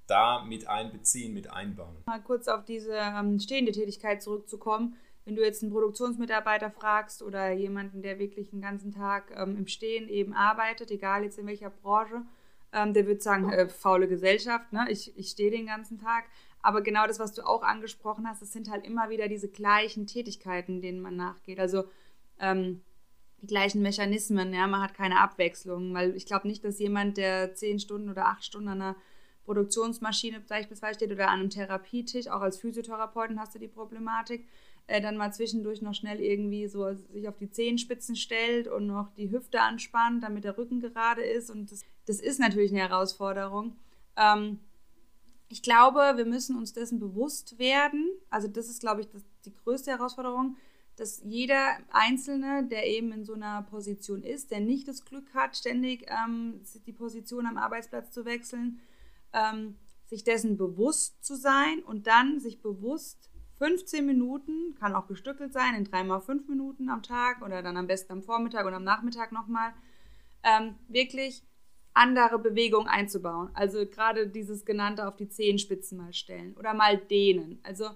da 0.09 0.45
mit 0.45 0.69
einbeziehen, 0.69 1.35
mit 1.35 1.51
einbauen? 1.51 1.97
Mal 2.07 2.23
kurz 2.23 2.49
auf 2.49 2.65
diese 2.65 2.95
ähm, 2.95 3.39
stehende 3.39 3.73
Tätigkeit 3.73 4.23
zurückzukommen 4.23 4.97
wenn 5.29 5.37
du 5.37 5.45
jetzt 5.45 5.63
einen 5.63 5.73
Produktionsmitarbeiter 5.73 6.71
fragst 6.71 7.23
oder 7.23 7.53
jemanden, 7.53 8.01
der 8.01 8.19
wirklich 8.19 8.49
den 8.49 8.63
ganzen 8.63 8.93
Tag 8.93 9.31
ähm, 9.37 9.59
im 9.59 9.67
Stehen 9.67 10.09
eben 10.09 10.33
arbeitet, 10.33 10.91
egal 10.91 11.23
jetzt 11.23 11.39
in 11.39 11.47
welcher 11.47 11.69
Branche, 11.69 12.23
ähm, 12.73 12.95
der 12.95 13.07
wird 13.07 13.23
sagen, 13.23 13.53
äh, 13.53 13.69
faule 13.69 14.09
Gesellschaft, 14.09 14.73
ne? 14.73 14.87
ich, 14.89 15.15
ich 15.19 15.29
stehe 15.29 15.51
den 15.51 15.67
ganzen 15.67 15.99
Tag. 15.99 16.25
Aber 16.63 16.81
genau 16.81 17.07
das, 17.07 17.19
was 17.19 17.35
du 17.35 17.47
auch 17.47 17.63
angesprochen 17.63 18.27
hast, 18.27 18.41
das 18.41 18.55
sind 18.55 18.71
halt 18.71 18.87
immer 18.87 19.11
wieder 19.11 19.29
diese 19.29 19.49
gleichen 19.51 20.07
Tätigkeiten, 20.07 20.81
denen 20.81 21.03
man 21.03 21.17
nachgeht. 21.17 21.61
Also 21.61 21.85
ähm, 22.41 22.81
die 23.43 23.49
gleichen 23.49 23.83
Mechanismen, 23.83 24.55
ja, 24.55 24.67
man 24.67 24.81
hat 24.81 24.95
keine 24.95 25.21
Abwechslung, 25.21 25.93
weil 25.93 26.17
ich 26.17 26.25
glaube 26.25 26.49
nicht, 26.49 26.65
dass 26.65 26.79
jemand, 26.79 27.19
der 27.19 27.53
zehn 27.55 27.81
Stunden 27.81 28.09
oder 28.09 28.29
acht 28.29 28.47
Stunden 28.47 28.69
an 28.69 28.81
einer 28.81 28.97
Produktionsmaschine 29.49 30.41
beispielsweise 30.41 30.97
steht 30.97 31.11
oder 31.11 31.29
an 31.29 31.41
einem 31.41 31.49
Therapietisch, 31.51 32.29
auch 32.29 32.43
als 32.43 32.59
Physiotherapeuten 32.59 33.41
hast 33.41 33.55
du 33.55 33.59
die 33.59 33.67
Problematik, 33.67 34.47
äh, 34.87 35.01
dann 35.01 35.17
mal 35.17 35.33
zwischendurch 35.33 35.81
noch 35.81 35.95
schnell 35.95 36.21
irgendwie 36.21 36.69
so 36.69 36.93
sich 36.93 37.27
auf 37.27 37.39
die 37.39 37.51
Zehenspitzen 37.51 38.15
stellt 38.15 38.69
und 38.69 38.87
noch 38.87 39.11
die 39.15 39.31
Hüfte 39.31 39.63
anspannt, 39.63 40.23
damit 40.23 40.45
der 40.45 40.59
Rücken 40.59 40.81
gerade 40.81 41.23
ist. 41.23 41.51
Und 41.51 41.73
das, 41.73 41.83
das 42.05 42.21
ist 42.21 42.39
natürlich 42.41 42.73
eine 42.73 42.81
Herausforderung. 42.81 43.75
Ähm, 44.17 44.59
ich 45.49 45.63
glaube, 45.63 46.13
wir 46.17 46.27
müssen 46.27 46.59
uns 46.59 46.75
dessen 46.75 47.01
bewusst 47.01 47.59
werden. 47.59 48.07
Also 48.29 48.49
das 48.49 48.69
ist, 48.69 48.81
glaube 48.81 49.01
ich, 49.01 49.09
das, 49.09 49.23
die 49.47 49.55
größte 49.55 49.93
Herausforderung, 49.93 50.57
dass 50.97 51.23
jeder 51.25 51.79
Einzelne, 51.91 52.67
der 52.71 52.87
eben 52.87 53.13
in 53.13 53.25
so 53.25 53.33
einer 53.33 53.63
Position 53.63 54.23
ist, 54.23 54.51
der 54.51 54.61
nicht 54.61 54.89
das 54.89 55.07
Glück 55.07 55.33
hat, 55.33 55.57
ständig 55.57 56.07
ähm, 56.09 56.61
die 56.87 56.93
Position 56.93 57.47
am 57.47 57.57
Arbeitsplatz 57.57 58.11
zu 58.11 58.27
wechseln, 58.27 58.81
ähm, 59.33 59.77
sich 60.07 60.25
dessen 60.25 60.57
bewusst 60.57 61.25
zu 61.25 61.37
sein 61.37 61.83
und 61.85 62.07
dann 62.07 62.41
sich 62.41 62.63
bewusst 62.63 63.31
15 63.59 64.07
Minuten, 64.07 64.75
kann 64.79 64.95
auch 64.95 65.09
gestückelt 65.09 65.53
sein, 65.53 65.75
in 65.75 65.85
dreimal 65.85 66.21
fünf 66.21 66.49
Minuten 66.49 66.89
am 66.89 67.03
Tag 67.03 67.43
oder 67.43 67.63
dann 67.63 67.77
am 67.77 67.89
besten 67.89 68.13
am 68.13 68.23
Vormittag 68.23 68.65
und 68.67 68.75
am 68.75 68.85
Nachmittag 68.85 69.33
nochmal, 69.33 69.73
ähm, 70.45 70.77
wirklich 70.89 71.43
andere 71.93 72.39
Bewegungen 72.39 72.87
einzubauen. 72.87 73.51
Also 73.55 73.85
gerade 73.85 74.29
dieses 74.29 74.65
genannte 74.65 75.07
auf 75.09 75.17
die 75.17 75.29
Zehenspitzen 75.29 75.99
mal 75.99 76.13
stellen 76.13 76.55
oder 76.57 76.73
mal 76.73 76.97
dehnen. 76.97 77.59
Also 77.65 77.91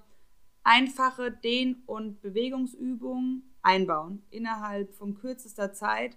einfache 0.64 1.30
Dehn- 1.30 1.82
und 1.86 2.20
Bewegungsübungen 2.20 3.54
einbauen 3.62 4.24
innerhalb 4.30 4.92
von 4.94 5.14
kürzester 5.14 5.72
Zeit, 5.72 6.16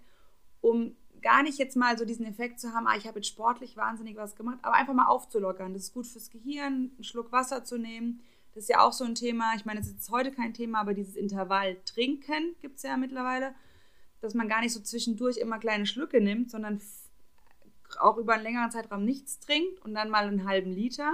um 0.61 0.95
gar 1.25 1.41
nicht 1.41 1.57
jetzt 1.57 1.75
mal 1.75 1.97
so 1.97 2.05
diesen 2.05 2.27
Effekt 2.27 2.59
zu 2.59 2.71
haben, 2.73 2.85
ah, 2.85 2.95
ich 2.95 3.07
habe 3.07 3.17
jetzt 3.17 3.29
sportlich 3.29 3.75
wahnsinnig 3.75 4.15
was 4.15 4.35
gemacht, 4.35 4.59
aber 4.61 4.75
einfach 4.75 4.93
mal 4.93 5.07
aufzulockern. 5.07 5.73
Das 5.73 5.85
ist 5.85 5.93
gut 5.95 6.05
fürs 6.05 6.29
Gehirn, 6.29 6.91
einen 6.93 7.03
Schluck 7.03 7.31
Wasser 7.31 7.63
zu 7.63 7.79
nehmen, 7.79 8.21
das 8.53 8.65
ist 8.65 8.69
ja 8.69 8.81
auch 8.81 8.93
so 8.93 9.03
ein 9.03 9.15
Thema. 9.15 9.53
Ich 9.55 9.65
meine, 9.65 9.79
es 9.79 9.87
ist 9.87 10.11
heute 10.11 10.31
kein 10.31 10.53
Thema, 10.53 10.79
aber 10.81 10.93
dieses 10.93 11.15
Intervall 11.15 11.77
trinken 11.83 12.55
gibt 12.61 12.77
es 12.77 12.83
ja 12.83 12.95
mittlerweile, 12.95 13.55
dass 14.21 14.35
man 14.35 14.47
gar 14.47 14.61
nicht 14.61 14.71
so 14.71 14.79
zwischendurch 14.79 15.37
immer 15.37 15.57
kleine 15.57 15.87
Schlücke 15.87 16.21
nimmt, 16.21 16.51
sondern 16.51 16.79
auch 17.99 18.17
über 18.17 18.35
einen 18.35 18.43
längeren 18.43 18.69
Zeitraum 18.69 19.03
nichts 19.03 19.39
trinkt 19.39 19.83
und 19.83 19.95
dann 19.95 20.11
mal 20.11 20.27
einen 20.27 20.47
halben 20.47 20.71
Liter. 20.71 21.11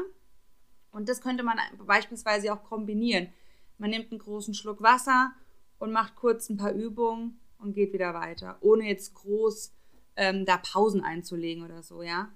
Und 0.92 1.08
das 1.08 1.22
könnte 1.22 1.44
man 1.44 1.58
beispielsweise 1.88 2.52
auch 2.52 2.64
kombinieren. 2.66 3.30
Man 3.78 3.92
nimmt 3.92 4.12
einen 4.12 4.20
großen 4.20 4.54
Schluck 4.54 4.82
Wasser 4.84 5.32
und 5.80 5.94
macht 5.94 6.18
kurz 6.18 6.50
ein 6.50 6.58
paar 6.58 6.74
Übungen 6.74 7.40
und 7.60 7.74
geht 7.74 7.94
wieder 7.94 8.14
weiter, 8.14 8.58
ohne 8.60 8.90
jetzt 8.90 9.14
groß 9.14 9.72
ähm, 10.16 10.46
da 10.46 10.58
Pausen 10.58 11.04
einzulegen 11.04 11.64
oder 11.64 11.84
so, 11.84 12.04
ja. 12.04 12.30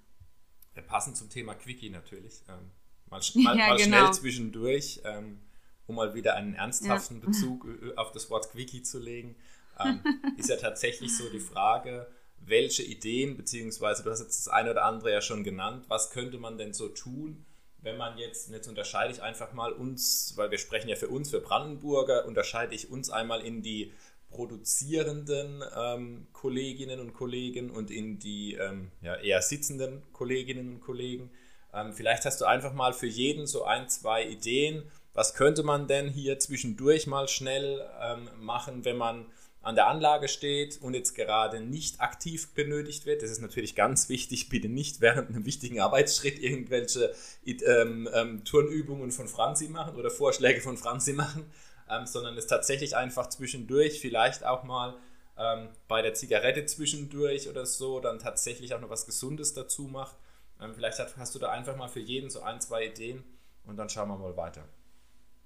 ja 0.75 0.81
passend 0.81 1.17
zum 1.17 1.29
Thema 1.29 1.55
Quickie 1.55 1.89
natürlich. 1.89 2.41
Ähm, 2.47 2.71
Mal, 3.09 3.21
mal, 3.35 3.57
ja, 3.57 3.67
mal 3.67 3.77
genau. 3.77 3.97
schnell 3.97 4.13
zwischendurch, 4.13 5.01
ähm, 5.05 5.39
um 5.87 5.95
mal 5.95 6.13
wieder 6.13 6.35
einen 6.35 6.55
ernsthaften 6.55 7.19
ja. 7.19 7.25
Bezug 7.25 7.67
auf 7.95 8.11
das 8.11 8.29
Wort 8.29 8.49
Quickie 8.51 8.83
zu 8.83 8.99
legen, 8.99 9.35
ähm, 9.79 10.01
ist 10.37 10.49
ja 10.49 10.57
tatsächlich 10.57 11.15
so 11.15 11.29
die 11.29 11.39
Frage, 11.39 12.07
welche 12.39 12.83
Ideen, 12.83 13.37
beziehungsweise 13.37 14.03
du 14.03 14.09
hast 14.09 14.21
jetzt 14.21 14.45
das 14.45 14.47
eine 14.47 14.71
oder 14.71 14.85
andere 14.85 15.11
ja 15.11 15.21
schon 15.21 15.43
genannt, 15.43 15.85
was 15.87 16.11
könnte 16.11 16.37
man 16.37 16.57
denn 16.57 16.73
so 16.73 16.89
tun, 16.89 17.45
wenn 17.81 17.97
man 17.97 18.17
jetzt, 18.17 18.49
jetzt 18.49 18.67
unterscheide 18.67 19.13
ich 19.13 19.21
einfach 19.21 19.53
mal 19.53 19.71
uns, 19.71 20.33
weil 20.35 20.49
wir 20.49 20.57
sprechen 20.57 20.89
ja 20.89 20.95
für 20.95 21.07
uns, 21.07 21.29
für 21.29 21.39
Brandenburger, 21.39 22.25
unterscheide 22.25 22.73
ich 22.73 22.89
uns 22.89 23.09
einmal 23.09 23.41
in 23.41 23.61
die 23.61 23.93
produzierenden 24.35 25.63
ähm, 25.77 26.27
Kolleginnen 26.33 26.99
und 26.99 27.13
Kollegen 27.13 27.69
und 27.71 27.89
in 27.89 28.19
die 28.19 28.55
ähm, 28.55 28.91
ja, 29.01 29.15
eher 29.15 29.41
sitzenden 29.41 30.03
Kolleginnen 30.11 30.75
und 30.75 30.81
Kollegen. 30.81 31.29
Ähm, 31.73 31.93
vielleicht 31.93 32.25
hast 32.25 32.41
du 32.41 32.45
einfach 32.45 32.73
mal 32.73 32.91
für 32.91 33.07
jeden 33.07 33.47
so 33.47 33.63
ein, 33.63 33.87
zwei 33.87 34.27
Ideen. 34.27 34.83
Was 35.13 35.35
könnte 35.35 35.63
man 35.63 35.87
denn 35.87 36.09
hier 36.09 36.37
zwischendurch 36.37 37.07
mal 37.07 37.29
schnell 37.29 37.81
ähm, 38.01 38.29
machen, 38.37 38.83
wenn 38.83 38.97
man 38.97 39.25
an 39.61 39.73
der 39.73 39.87
Anlage 39.87 40.27
steht 40.27 40.79
und 40.81 40.93
jetzt 40.93 41.15
gerade 41.15 41.59
nicht 41.59 41.99
aktiv 41.99 42.53
benötigt 42.53 43.07
wird. 43.07 43.23
Das 43.23 43.31
ist 43.31 43.41
natürlich 43.41 43.73
ganz 43.73 44.09
wichtig, 44.09 44.47
bitte 44.47 44.69
nicht 44.69 45.01
während 45.01 45.29
einem 45.29 45.43
wichtigen 45.45 45.79
Arbeitsschritt 45.79 46.37
irgendwelche 46.37 47.15
ähm, 47.45 48.07
ähm, 48.13 48.43
Turnübungen 48.43 49.11
von 49.11 49.27
Franzi 49.27 49.67
machen 49.67 49.95
oder 49.95 50.11
Vorschläge 50.11 50.61
von 50.61 50.77
Franzi 50.77 51.13
machen, 51.13 51.47
ähm, 51.89 52.05
sondern 52.05 52.37
es 52.37 52.47
tatsächlich 52.47 52.95
einfach 52.95 53.29
zwischendurch, 53.29 53.99
vielleicht 53.99 54.45
auch 54.45 54.63
mal 54.63 54.97
ähm, 55.37 55.69
bei 55.87 56.01
der 56.01 56.13
Zigarette 56.13 56.65
zwischendurch 56.65 57.49
oder 57.49 57.65
so, 57.65 57.99
dann 57.99 58.19
tatsächlich 58.19 58.73
auch 58.73 58.81
noch 58.81 58.89
was 58.89 59.05
Gesundes 59.05 59.53
dazu 59.53 59.83
macht. 59.83 60.15
Ähm, 60.61 60.73
vielleicht 60.73 60.99
hast 61.17 61.35
du 61.35 61.39
da 61.39 61.51
einfach 61.51 61.75
mal 61.75 61.89
für 61.89 61.99
jeden 61.99 62.29
so 62.29 62.41
ein, 62.41 62.61
zwei 62.61 62.87
Ideen 62.87 63.23
und 63.65 63.77
dann 63.77 63.89
schauen 63.89 64.09
wir 64.09 64.17
mal 64.17 64.37
weiter. 64.37 64.67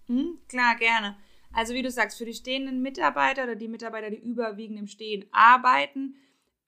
Mhm, 0.08 0.40
klar, 0.48 0.76
gerne. 0.76 1.18
Also 1.52 1.74
wie 1.74 1.82
du 1.82 1.90
sagst, 1.90 2.18
für 2.18 2.26
die 2.26 2.34
stehenden 2.34 2.82
Mitarbeiter 2.82 3.44
oder 3.44 3.56
die 3.56 3.68
Mitarbeiter, 3.68 4.10
die 4.10 4.18
überwiegend 4.18 4.78
im 4.78 4.88
Stehen 4.88 5.26
arbeiten, 5.32 6.16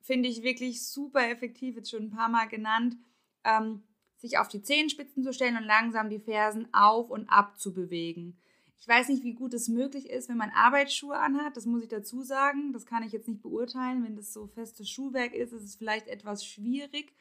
finde 0.02 0.30
ich 0.30 0.42
wirklich 0.42 0.88
super 0.88 1.30
effektiv, 1.30 1.76
jetzt 1.76 1.92
schon 1.92 2.04
ein 2.04 2.12
paar 2.12 2.30
Mal 2.30 2.48
genannt, 2.48 2.98
ähm, 3.44 3.84
sich 4.18 4.38
auf 4.38 4.48
die 4.48 4.62
Zehenspitzen 4.62 5.24
zu 5.24 5.34
stellen 5.34 5.58
und 5.58 5.64
langsam 5.64 6.10
die 6.10 6.20
Fersen 6.20 6.68
auf 6.74 7.10
und 7.10 7.30
ab 7.30 7.60
zu 7.60 7.74
bewegen. 7.74 8.41
Ich 8.82 8.88
weiß 8.88 9.10
nicht, 9.10 9.24
wie 9.24 9.36
gut 9.36 9.54
es 9.54 9.68
möglich 9.68 10.10
ist, 10.10 10.28
wenn 10.28 10.38
man 10.38 10.50
Arbeitsschuhe 10.50 11.16
anhat. 11.16 11.56
Das 11.56 11.68
muss 11.68 11.84
ich 11.84 11.88
dazu 11.88 12.24
sagen. 12.24 12.74
Das 12.74 12.88
kann 12.88 13.04
ich 13.04 13.12
jetzt 13.12 13.28
nicht 13.28 13.44
beurteilen. 13.44 14.04
Wenn 14.04 14.16
das 14.16 14.34
so 14.34 14.48
festes 14.48 14.90
Schuhwerk 14.90 15.36
ist, 15.36 15.54
ist 15.54 15.64
es 15.64 15.76
vielleicht 15.76 16.08
etwas 16.08 16.44
schwierig. 16.44 17.14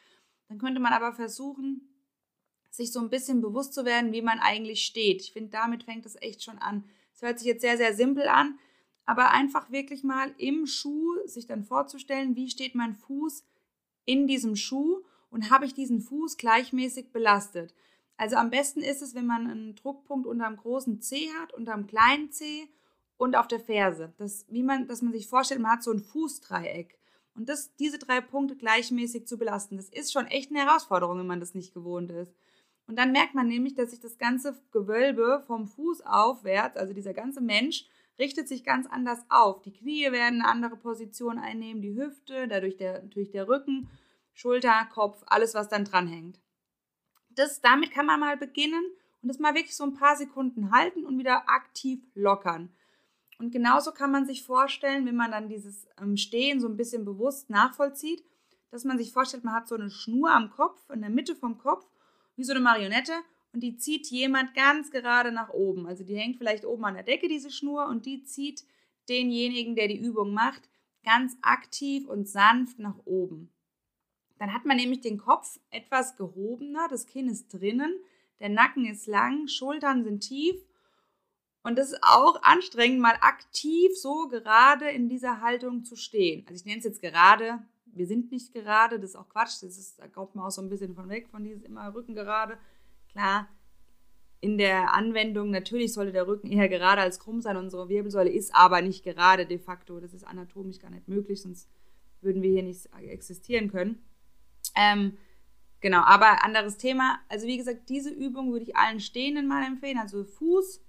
Dann 0.49 0.57
könnte 0.57 0.81
man 0.81 0.95
aber 0.95 1.13
versuchen, 1.13 1.83
sich 2.71 2.93
so 2.93 3.01
ein 3.01 3.11
bisschen 3.11 3.43
bewusst 3.43 3.75
zu 3.75 3.85
werden, 3.85 4.15
wie 4.15 4.23
man 4.23 4.39
eigentlich 4.39 4.87
steht. 4.87 5.21
Ich 5.21 5.35
finde, 5.35 5.51
damit 5.51 5.83
fängt 5.83 6.07
es 6.07 6.17
echt 6.23 6.43
schon 6.43 6.57
an. 6.57 6.85
Es 7.15 7.21
hört 7.21 7.39
sich 7.39 7.49
jetzt 7.49 7.61
sehr, 7.61 7.77
sehr 7.77 7.95
simpel 7.95 8.27
an, 8.27 8.59
aber 9.05 9.31
einfach 9.31 9.71
wirklich 9.71 10.03
mal 10.03 10.35
im 10.39 10.67
Schuh 10.67 11.15
sich 11.27 11.47
dann 11.47 11.65
vorzustellen, 11.65 12.37
wie 12.37 12.49
steht 12.49 12.75
mein 12.75 12.95
Fuß 12.95 13.45
in 14.07 14.27
diesem 14.27 14.57
Schuh 14.57 15.03
und 15.29 15.51
habe 15.51 15.67
ich 15.67 15.75
diesen 15.75 16.01
Fuß 16.01 16.39
gleichmäßig 16.39 17.13
belastet. 17.13 17.75
Also 18.21 18.37
am 18.37 18.51
besten 18.51 18.83
ist 18.83 19.01
es, 19.01 19.15
wenn 19.15 19.25
man 19.25 19.47
einen 19.47 19.75
Druckpunkt 19.77 20.27
unter 20.27 20.47
dem 20.47 20.59
großen 20.59 21.01
C 21.01 21.31
hat, 21.41 21.55
unter 21.55 21.73
dem 21.73 21.87
kleinen 21.87 22.31
C 22.31 22.69
und 23.17 23.35
auf 23.35 23.49
der 23.49 23.61
Ferse. 23.61 24.13
Das, 24.19 24.45
wie 24.51 24.63
man, 24.63 24.87
dass 24.89 25.01
man 25.01 25.15
sich 25.15 25.27
vorstellt, 25.27 25.63
man 25.63 25.71
hat 25.71 25.83
so 25.83 25.91
ein 25.91 26.01
Fußdreieck. 26.01 26.99
Und 27.35 27.49
das, 27.49 27.75
diese 27.77 27.99
drei 27.99 28.21
Punkte 28.21 28.57
gleichmäßig 28.57 29.27
zu 29.27 29.39
belasten, 29.39 29.79
das 29.79 29.89
ist 29.89 30.13
schon 30.13 30.27
echt 30.27 30.51
eine 30.51 30.67
Herausforderung, 30.67 31.19
wenn 31.19 31.27
man 31.27 31.41
das 31.41 31.55
nicht 31.55 31.73
gewohnt 31.73 32.11
ist. 32.11 32.35
Und 32.87 32.99
dann 32.99 33.13
merkt 33.13 33.35
man 33.35 33.49
nämlich, 33.49 33.75
dass 33.75 33.91
sich 33.91 34.01
das 34.01 34.19
ganze 34.19 34.55
Gewölbe 34.71 35.43
vom 35.47 35.67
Fuß 35.67 36.03
aufwärts, 36.05 36.77
also 36.77 36.93
dieser 36.93 37.15
ganze 37.15 37.41
Mensch, 37.41 37.87
richtet 38.19 38.49
sich 38.49 38.65
ganz 38.65 38.87
anders 38.87 39.25
auf. 39.31 39.63
Die 39.63 39.73
Knie 39.73 40.13
werden 40.13 40.43
eine 40.43 40.47
andere 40.47 40.77
Position 40.77 41.39
einnehmen, 41.39 41.81
die 41.81 41.97
Hüfte, 41.97 42.49
dadurch 42.49 42.77
der, 42.77 43.01
natürlich 43.01 43.31
der 43.31 43.49
Rücken, 43.49 43.89
Schulter, 44.35 44.87
Kopf, 44.93 45.23
alles, 45.25 45.55
was 45.55 45.71
dann 45.71 45.87
dranhängt. 45.87 46.39
Das, 47.31 47.61
damit 47.61 47.91
kann 47.91 48.07
man 48.07 48.21
mal 48.21 48.37
beginnen 48.37 48.85
und 49.23 49.29
das 49.29 49.39
mal 49.39 49.55
wirklich 49.55 49.77
so 49.77 49.85
ein 49.85 49.95
paar 49.95 50.17
Sekunden 50.17 50.73
halten 50.73 51.05
und 51.05 51.19
wieder 51.19 51.49
aktiv 51.49 52.01
lockern. 52.15 52.71
Und 53.39 53.53
genauso 53.53 53.93
kann 53.93 54.11
man 54.11 54.27
sich 54.27 54.45
vorstellen, 54.45 55.07
wenn 55.07 55.17
man 55.17 55.31
dann 55.31 55.49
dieses 55.49 55.87
ähm, 56.01 56.17
Stehen 56.17 56.61
so 56.61 56.69
ein 56.69 56.77
bisschen 56.77 57.05
bewusst 57.05 57.49
nachvollzieht, 57.49 58.23
dass 58.71 58.85
man 58.85 58.99
sich 58.99 59.13
vorstellt, 59.13 59.45
man 59.45 59.55
hat 59.55 59.69
so 59.69 59.75
eine 59.75 59.91
Schnur 59.91 60.31
am 60.31 60.51
Kopf, 60.51 60.79
in 60.91 61.01
der 61.01 61.11
Mitte 61.11 61.35
vom 61.35 61.59
Kopf, 61.59 61.87
wie 62.37 62.45
so 62.45 62.53
eine 62.53 62.61
Marionette 62.61 63.15
und 63.53 63.63
die 63.63 63.77
zieht 63.77 64.07
jemand 64.09 64.55
ganz 64.55 64.91
gerade 64.91 65.33
nach 65.33 65.51
oben. 65.51 65.87
Also 65.87 66.05
die 66.05 66.17
hängt 66.17 66.37
vielleicht 66.37 66.65
oben 66.65 66.85
an 66.85 66.95
der 66.95 67.03
Decke, 67.03 67.29
diese 67.29 67.51
Schnur, 67.51 67.87
und 67.87 68.07
die 68.07 68.23
zieht 68.23 68.65
denjenigen, 69.09 69.75
der 69.75 69.89
die 69.89 69.99
Übung 69.99 70.33
macht, 70.33 70.69
ganz 71.05 71.37
aktiv 71.43 72.09
und 72.09 72.29
sanft 72.29 72.79
nach 72.79 72.99
oben. 73.05 73.53
Dann 74.41 74.55
hat 74.55 74.65
man 74.65 74.79
nämlich 74.79 75.03
den 75.03 75.19
Kopf 75.19 75.61
etwas 75.71 76.17
gehobener, 76.17 76.89
das 76.89 77.05
Kinn 77.05 77.29
ist 77.29 77.53
drinnen, 77.53 77.95
der 78.41 78.49
Nacken 78.49 78.87
ist 78.87 79.07
lang, 79.07 79.49
Schultern 79.49 80.03
sind 80.03 80.21
tief 80.21 80.57
und 81.63 81.79
es 81.79 81.93
ist 81.93 82.01
auch 82.03 82.43
anstrengend, 82.43 83.01
mal 83.01 83.19
aktiv 83.21 83.95
so 83.99 84.29
gerade 84.29 84.89
in 84.89 85.11
dieser 85.11 85.43
Haltung 85.43 85.85
zu 85.85 85.95
stehen. 85.95 86.47
Also 86.49 86.63
ich 86.63 86.65
nenne 86.65 86.79
es 86.79 86.87
jetzt 86.87 87.03
gerade, 87.03 87.59
wir 87.85 88.07
sind 88.07 88.33
nicht 88.33 88.55
gerade, 88.55 88.99
das 88.99 89.11
ist 89.11 89.17
auch 89.17 89.29
Quatsch, 89.29 89.63
das 89.63 89.77
ist, 89.77 89.99
da 89.99 90.09
kommt 90.09 90.35
man 90.35 90.47
auch 90.47 90.51
so 90.51 90.63
ein 90.63 90.71
bisschen 90.71 90.95
von 90.95 91.11
weg, 91.11 91.29
von 91.29 91.45
dieses 91.45 91.63
immer 91.63 91.95
Rücken 91.95 92.15
gerade. 92.15 92.57
Klar, 93.11 93.47
in 94.41 94.57
der 94.57 94.95
Anwendung, 94.95 95.51
natürlich 95.51 95.93
sollte 95.93 96.13
der 96.13 96.27
Rücken 96.27 96.51
eher 96.51 96.71
gerade 96.71 97.03
als 97.03 97.19
krumm 97.19 97.43
sein. 97.43 97.59
Unsere 97.59 97.91
Wirbelsäule 97.91 98.31
ist 98.31 98.55
aber 98.55 98.81
nicht 98.81 99.05
gerade 99.05 99.45
de 99.45 99.59
facto. 99.59 100.01
Das 100.01 100.15
ist 100.15 100.25
anatomisch 100.25 100.79
gar 100.79 100.91
nicht 100.91 101.09
möglich, 101.09 101.43
sonst 101.43 101.69
würden 102.23 102.41
wir 102.41 102.51
hier 102.51 102.63
nicht 102.63 102.89
existieren 102.95 103.71
können. 103.71 104.03
Ähm, 104.77 105.17
genau, 105.81 106.01
aber 106.01 106.45
anderes 106.45 106.77
Thema. 106.77 107.19
Also 107.29 107.47
wie 107.47 107.57
gesagt, 107.57 107.89
diese 107.89 108.11
Übung 108.11 108.53
würde 108.53 108.65
ich 108.65 108.77
allen 108.77 109.01
Stehenden 109.01 109.47
mal 109.47 109.65
empfehlen. 109.65 109.99
Also 109.99 110.25
Fuß, 110.25 110.81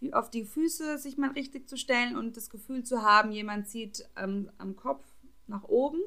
die, 0.00 0.14
auf 0.14 0.30
die 0.30 0.44
Füße 0.44 0.98
sich 0.98 1.16
mal 1.16 1.30
richtig 1.30 1.68
zu 1.68 1.76
stellen 1.76 2.16
und 2.16 2.36
das 2.36 2.50
Gefühl 2.50 2.84
zu 2.84 3.02
haben, 3.02 3.32
jemand 3.32 3.68
zieht 3.68 4.08
ähm, 4.16 4.50
am 4.58 4.76
Kopf 4.76 5.04
nach 5.46 5.64
oben. 5.64 6.00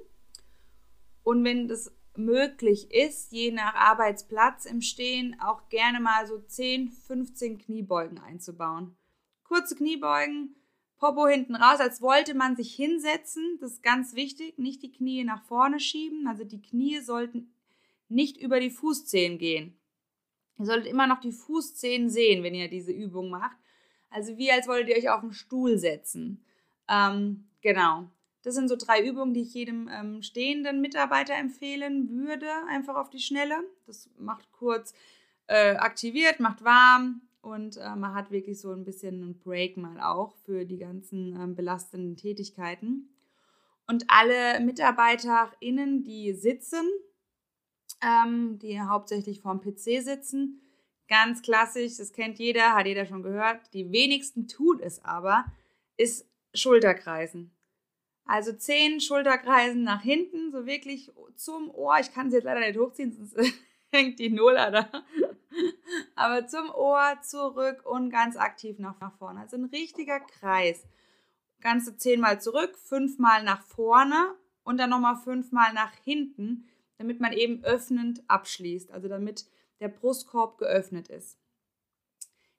Und 1.24 1.44
wenn 1.44 1.68
das 1.68 1.92
möglich 2.16 2.92
ist, 2.92 3.32
je 3.32 3.52
nach 3.52 3.76
Arbeitsplatz 3.76 4.66
im 4.66 4.82
Stehen 4.82 5.40
auch 5.40 5.70
gerne 5.70 6.00
mal 6.00 6.28
so 6.28 6.40
10, 6.40 6.90
15 6.90 7.58
Kniebeugen 7.60 8.20
einzubauen. 8.20 8.96
Kurze 9.44 9.76
Kniebeugen, 9.76 10.56
Popo 11.00 11.28
hinten 11.28 11.56
raus, 11.56 11.80
als 11.80 12.02
wollte 12.02 12.34
man 12.34 12.56
sich 12.56 12.76
hinsetzen. 12.76 13.58
Das 13.62 13.72
ist 13.74 13.84
ganz 13.84 14.16
wichtig. 14.16 14.58
Nicht 14.58 14.84
die 14.84 14.92
Knie 14.92 15.24
nach 15.24 15.44
vorne 15.44 15.80
schieben. 15.80 16.28
Also 16.28 16.44
die 16.44 16.62
Knie 16.62 17.00
sollten 17.00 17.54
nicht 18.10 18.38
über 18.38 18.60
die 18.60 18.70
Fußzehen 18.70 19.38
gehen. 19.38 19.80
Ihr 20.58 20.66
solltet 20.66 20.88
immer 20.88 21.08
noch 21.08 21.22
die 21.22 21.32
Fußzehen 21.32 22.10
sehen, 22.10 22.44
wenn 22.44 22.54
ihr 22.54 22.70
diese 22.70 22.92
Übung 22.92 23.30
macht. 23.30 23.58
Also 24.10 24.38
wie 24.38 24.52
als 24.52 24.68
wolltet 24.68 24.90
ihr 24.90 24.98
euch 24.98 25.10
auf 25.10 25.22
den 25.22 25.32
Stuhl 25.32 25.78
setzen. 25.78 26.44
Ähm, 26.90 27.48
genau. 27.62 28.10
Das 28.44 28.56
sind 28.56 28.68
so 28.68 28.76
drei 28.76 29.06
Übungen, 29.06 29.34
die 29.34 29.42
ich 29.42 29.54
jedem 29.54 29.90
ähm, 29.90 30.22
stehenden 30.22 30.82
Mitarbeiter 30.82 31.36
empfehlen 31.36 32.10
würde, 32.10 32.48
einfach 32.68 32.96
auf 32.96 33.10
die 33.10 33.20
Schnelle. 33.20 33.56
Das 33.86 34.10
macht 34.18 34.52
kurz 34.52 34.94
äh, 35.48 35.76
aktiviert, 35.76 36.40
macht 36.40 36.64
warm 36.64 37.22
und 37.42 37.78
äh, 37.78 37.96
man 37.96 38.14
hat 38.14 38.32
wirklich 38.32 38.60
so 38.60 38.72
ein 38.72 38.84
bisschen 38.84 39.22
einen 39.22 39.40
Break 39.40 39.78
mal 39.78 40.00
auch 40.02 40.36
für 40.46 40.66
die 40.66 40.78
ganzen 40.78 41.36
ähm, 41.40 41.56
belastenden 41.56 42.18
Tätigkeiten. 42.18 43.10
Und 43.88 44.06
alle 44.08 44.60
MitarbeiterInnen, 44.60 46.04
die 46.04 46.34
sitzen, 46.34 46.86
ähm, 48.02 48.60
die 48.60 48.80
hauptsächlich 48.80 49.42
vorm 49.42 49.62
PC 49.62 50.04
sitzen, 50.04 50.62
ganz 51.08 51.42
klassisch, 51.42 51.98
das 51.98 52.14
kennt 52.14 52.40
jeder, 52.40 52.76
hat 52.76 52.86
jeder 52.86 53.06
schon 53.06 53.24
gehört, 53.24 53.74
die 53.74 53.92
wenigsten 53.92 54.48
tun 54.48 54.80
es 54.82 55.04
aber, 55.04 55.46
ist 55.98 56.30
Schulterkreisen. 56.54 57.52
Also 58.26 58.54
zehn 58.54 59.02
Schulterkreisen 59.02 59.82
nach 59.82 60.04
hinten, 60.04 60.52
so 60.52 60.68
wirklich 60.68 61.12
zum 61.36 61.72
Ohr. 61.72 61.98
Ich 62.00 62.14
kann 62.14 62.30
sie 62.30 62.38
jetzt 62.38 62.46
leider 62.46 62.60
nicht 62.60 62.78
hochziehen, 62.78 63.12
sonst 63.12 63.36
hängt 63.92 64.20
die 64.20 64.30
Nuller 64.30 64.70
da. 64.70 65.04
Aber 66.16 66.48
zum 66.48 66.70
Ohr, 66.70 67.18
zurück 67.22 67.86
und 67.86 68.10
ganz 68.10 68.38
aktiv 68.38 68.78
nach, 68.80 68.96
vorne. 69.18 69.42
Also 69.42 69.58
ein 69.58 69.66
richtiger 69.66 70.20
Kreis. 70.20 70.88
Ganze 71.62 71.98
zehnmal 71.98 72.40
zurück, 72.40 72.78
fünfmal 72.78 73.44
nach 73.44 73.62
vorne 73.64 74.36
und 74.64 74.78
dann 74.78 74.90
nochmal 74.90 75.18
fünfmal 75.18 75.74
nach 75.74 75.94
hinten, 76.04 76.68
damit 76.98 77.20
man 77.20 77.34
eben 77.34 77.64
öffnend 77.64 78.24
abschließt. 78.28 78.92
Also 78.92 79.08
damit 79.08 79.46
der 79.80 79.90
Brustkorb 79.90 80.58
geöffnet 80.58 81.08
ist. 81.08 81.38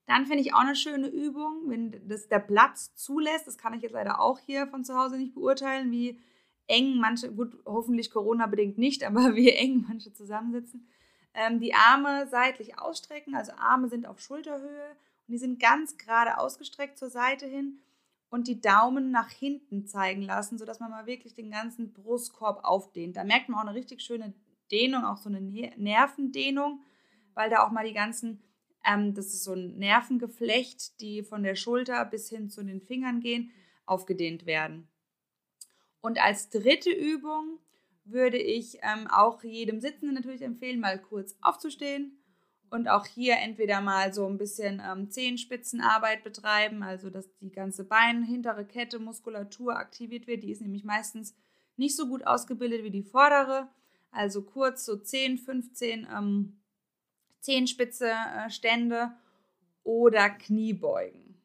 Dann 0.07 0.26
finde 0.26 0.40
ich 0.42 0.55
auch 0.55 0.61
eine 0.61 0.74
schöne 0.74 1.07
Übung, 1.07 1.68
wenn 1.68 2.09
das 2.09 2.26
der 2.29 2.40
Platz 2.40 2.94
zulässt. 2.94 3.46
Das 3.46 3.59
kann 3.59 3.74
ich 3.74 3.83
jetzt 3.83 3.92
leider 3.92 4.20
auch 4.20 4.40
hier 4.40 4.66
von 4.66 4.85
zu 4.85 4.96
Hause 4.98 5.16
nicht 5.16 5.35
beurteilen, 5.35 5.92
wie 5.92 6.18
eng 6.66 6.98
manche, 6.98 7.33
gut, 7.33 7.57
hoffentlich 7.64 8.11
Corona-bedingt 8.11 8.76
nicht, 8.76 9.05
aber 9.07 9.37
wie 9.37 9.50
eng 9.50 9.85
manche 9.87 10.12
zusammensitzen. 10.12 10.88
Ähm, 11.35 11.61
die 11.61 11.75
Arme 11.75 12.27
seitlich 12.29 12.79
ausstrecken, 12.79 13.35
also 13.35 13.53
Arme 13.53 13.88
sind 13.88 14.07
auf 14.07 14.21
Schulterhöhe 14.21 14.90
und 15.27 15.33
die 15.33 15.38
sind 15.38 15.61
ganz 15.61 15.97
gerade 15.97 16.38
ausgestreckt 16.38 16.99
zur 16.99 17.11
Seite 17.11 17.47
hin 17.47 17.81
und 18.31 18.49
die 18.49 18.61
Daumen 18.61 19.11
nach 19.11 19.31
hinten 19.31 19.87
zeigen 19.87 20.23
lassen, 20.23 20.59
sodass 20.59 20.81
man 20.81 20.90
mal 20.90 21.07
wirklich 21.07 21.35
den 21.35 21.51
ganzen 21.51 21.93
Brustkorb 21.93 22.64
aufdehnt. 22.64 23.16
Da 23.16 23.25
merkt 23.25 23.49
man 23.49 23.61
auch 23.61 23.69
eine 23.69 23.79
richtig 23.79 24.03
schöne 24.03 24.35
Dehnung, 24.71 25.05
auch 25.05 25.19
so 25.19 25.29
eine 25.29 25.40
Nervendehnung, 25.40 26.83
weil 27.35 27.51
da 27.51 27.64
auch 27.64 27.71
mal 27.71 27.87
die 27.87 27.95
ganzen 27.95 28.43
ähm, 28.85 29.14
das 29.14 29.27
ist 29.27 29.45
so 29.45 29.53
ein 29.53 29.77
Nervengeflecht, 29.79 31.01
die 31.01 31.23
von 31.23 31.43
der 31.43 31.55
Schulter 31.55 32.05
bis 32.05 32.29
hin 32.29 32.51
zu 32.51 32.62
den 32.62 32.81
Fingern 32.81 33.21
gehen, 33.21 33.51
aufgedehnt 33.87 34.47
werden. 34.47 34.88
Und 36.01 36.21
als 36.21 36.49
dritte 36.49 36.90
Übung 36.90 37.59
würde 38.12 38.38
ich 38.38 38.79
ähm, 38.83 39.07
auch 39.09 39.42
jedem 39.42 39.81
Sitzenden 39.81 40.14
natürlich 40.14 40.42
empfehlen, 40.42 40.81
mal 40.81 40.99
kurz 40.99 41.37
aufzustehen 41.40 42.18
und 42.70 42.88
auch 42.88 43.07
hier 43.07 43.37
entweder 43.38 43.81
mal 43.81 44.12
so 44.14 44.27
ein 44.27 44.38
bisschen 44.38 44.81
ähm, 44.85 45.11
Zehenspitzenarbeit 45.11 46.23
betreiben, 46.23 46.83
also 46.83 47.11
dass 47.11 47.35
die 47.38 47.51
ganze 47.51 47.85
Bein, 47.85 48.23
hintere 48.23 48.64
Kette, 48.64 48.99
Muskulatur 48.99 49.77
aktiviert 49.77 50.27
wird. 50.27 50.44
Die 50.44 50.53
ist 50.53 50.62
nämlich 50.62 50.85
meistens 50.85 51.35
nicht 51.77 51.96
so 51.96 52.07
gut 52.07 52.27
ausgebildet 52.27 52.85
wie 52.85 52.90
die 52.90 53.03
vordere. 53.03 53.68
Also 54.12 54.42
kurz 54.42 54.85
so 54.85 54.96
10, 54.96 55.38
15 55.38 56.07
ähm, 56.11 56.61
Zehenspitze 57.40 58.11
äh, 58.11 58.51
Stände 58.51 59.12
oder 59.83 60.31
Kniebeugen. 60.31 61.42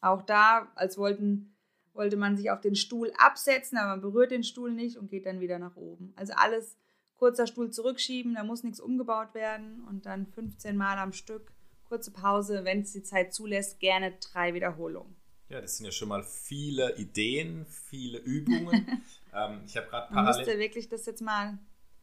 Auch 0.00 0.22
da, 0.22 0.70
als 0.76 0.98
wollten, 0.98 1.56
wollte 1.98 2.16
man 2.16 2.36
sich 2.36 2.50
auf 2.50 2.60
den 2.60 2.76
Stuhl 2.76 3.12
absetzen, 3.18 3.76
aber 3.76 3.90
man 3.90 4.00
berührt 4.00 4.30
den 4.30 4.44
Stuhl 4.44 4.72
nicht 4.72 4.96
und 4.96 5.10
geht 5.10 5.26
dann 5.26 5.40
wieder 5.40 5.58
nach 5.58 5.76
oben. 5.76 6.14
Also 6.16 6.32
alles 6.36 6.78
kurzer 7.16 7.46
Stuhl 7.46 7.70
zurückschieben, 7.70 8.34
da 8.34 8.44
muss 8.44 8.62
nichts 8.62 8.80
umgebaut 8.80 9.34
werden 9.34 9.84
und 9.88 10.06
dann 10.06 10.26
15 10.26 10.76
Mal 10.76 10.96
am 10.98 11.12
Stück, 11.12 11.52
kurze 11.88 12.12
Pause, 12.12 12.64
wenn 12.64 12.82
es 12.82 12.92
die 12.92 13.02
Zeit 13.02 13.34
zulässt, 13.34 13.80
gerne 13.80 14.16
drei 14.32 14.54
Wiederholungen. 14.54 15.16
Ja, 15.48 15.60
das 15.60 15.76
sind 15.76 15.86
ja 15.86 15.92
schon 15.92 16.08
mal 16.08 16.22
viele 16.22 16.96
Ideen, 16.96 17.66
viele 17.66 18.18
Übungen. 18.18 19.02
ähm, 19.34 19.62
ich 19.66 19.76
habe 19.76 19.88
gerade 19.88 20.08
parallel. 20.08 20.32
Man 20.32 20.36
müsste 20.36 20.58
wirklich 20.58 20.88
das 20.88 21.06
jetzt 21.06 21.22
mal 21.22 21.58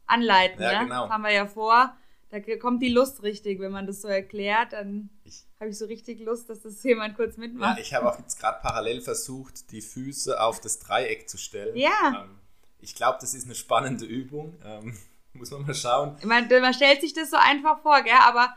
anleiten, 0.07 0.61
ja, 0.61 0.79
ne? 0.79 0.85
genau. 0.85 1.03
Das 1.03 1.11
haben 1.11 1.23
wir 1.23 1.31
ja 1.31 1.47
vor. 1.47 1.95
Da 2.29 2.39
kommt 2.57 2.81
die 2.81 2.89
Lust 2.89 3.23
richtig, 3.23 3.59
wenn 3.59 3.71
man 3.71 3.87
das 3.87 4.01
so 4.01 4.07
erklärt, 4.07 4.73
dann 4.73 5.09
habe 5.59 5.69
ich 5.69 5.77
so 5.77 5.85
richtig 5.85 6.19
Lust, 6.19 6.49
dass 6.49 6.61
das 6.61 6.83
jemand 6.83 7.15
kurz 7.15 7.37
mitmacht. 7.37 7.77
Ja, 7.77 7.83
ich 7.83 7.93
habe 7.93 8.11
auch 8.11 8.19
jetzt 8.19 8.39
gerade 8.39 8.59
parallel 8.61 9.01
versucht, 9.01 9.71
die 9.71 9.81
Füße 9.81 10.41
auf 10.41 10.59
das 10.59 10.79
Dreieck 10.79 11.29
zu 11.29 11.37
stellen. 11.37 11.75
Ja. 11.77 12.23
Ähm, 12.23 12.39
ich 12.79 12.95
glaube, 12.95 13.19
das 13.21 13.33
ist 13.33 13.45
eine 13.45 13.55
spannende 13.55 14.05
Übung. 14.05 14.57
Ähm, 14.63 14.97
muss 15.33 15.51
man 15.51 15.61
mal 15.61 15.75
schauen. 15.75 16.17
Man, 16.23 16.47
man, 16.47 16.73
stellt 16.73 17.01
sich 17.01 17.13
das 17.13 17.29
so 17.29 17.37
einfach 17.37 17.81
vor, 17.81 18.01
gell? 18.01 18.13
aber 18.21 18.53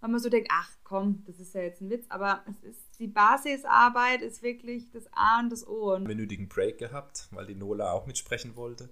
wenn 0.00 0.10
man 0.10 0.20
so 0.20 0.28
denkt, 0.28 0.50
ach 0.52 0.70
komm, 0.82 1.22
das 1.26 1.38
ist 1.38 1.54
ja 1.54 1.62
jetzt 1.62 1.80
ein 1.80 1.90
Witz, 1.90 2.06
aber 2.08 2.42
es 2.48 2.70
ist 2.70 2.82
die 2.98 3.08
Basisarbeit 3.08 4.22
ist 4.22 4.42
wirklich 4.42 4.88
das 4.90 5.04
A 5.12 5.40
und 5.40 5.50
das 5.50 5.66
O. 5.66 5.90
Einen 5.90 6.06
minütigen 6.06 6.48
Break 6.48 6.78
gehabt, 6.78 7.26
weil 7.32 7.46
die 7.46 7.54
Nola 7.56 7.90
auch 7.92 8.06
mitsprechen 8.06 8.54
wollte. 8.54 8.90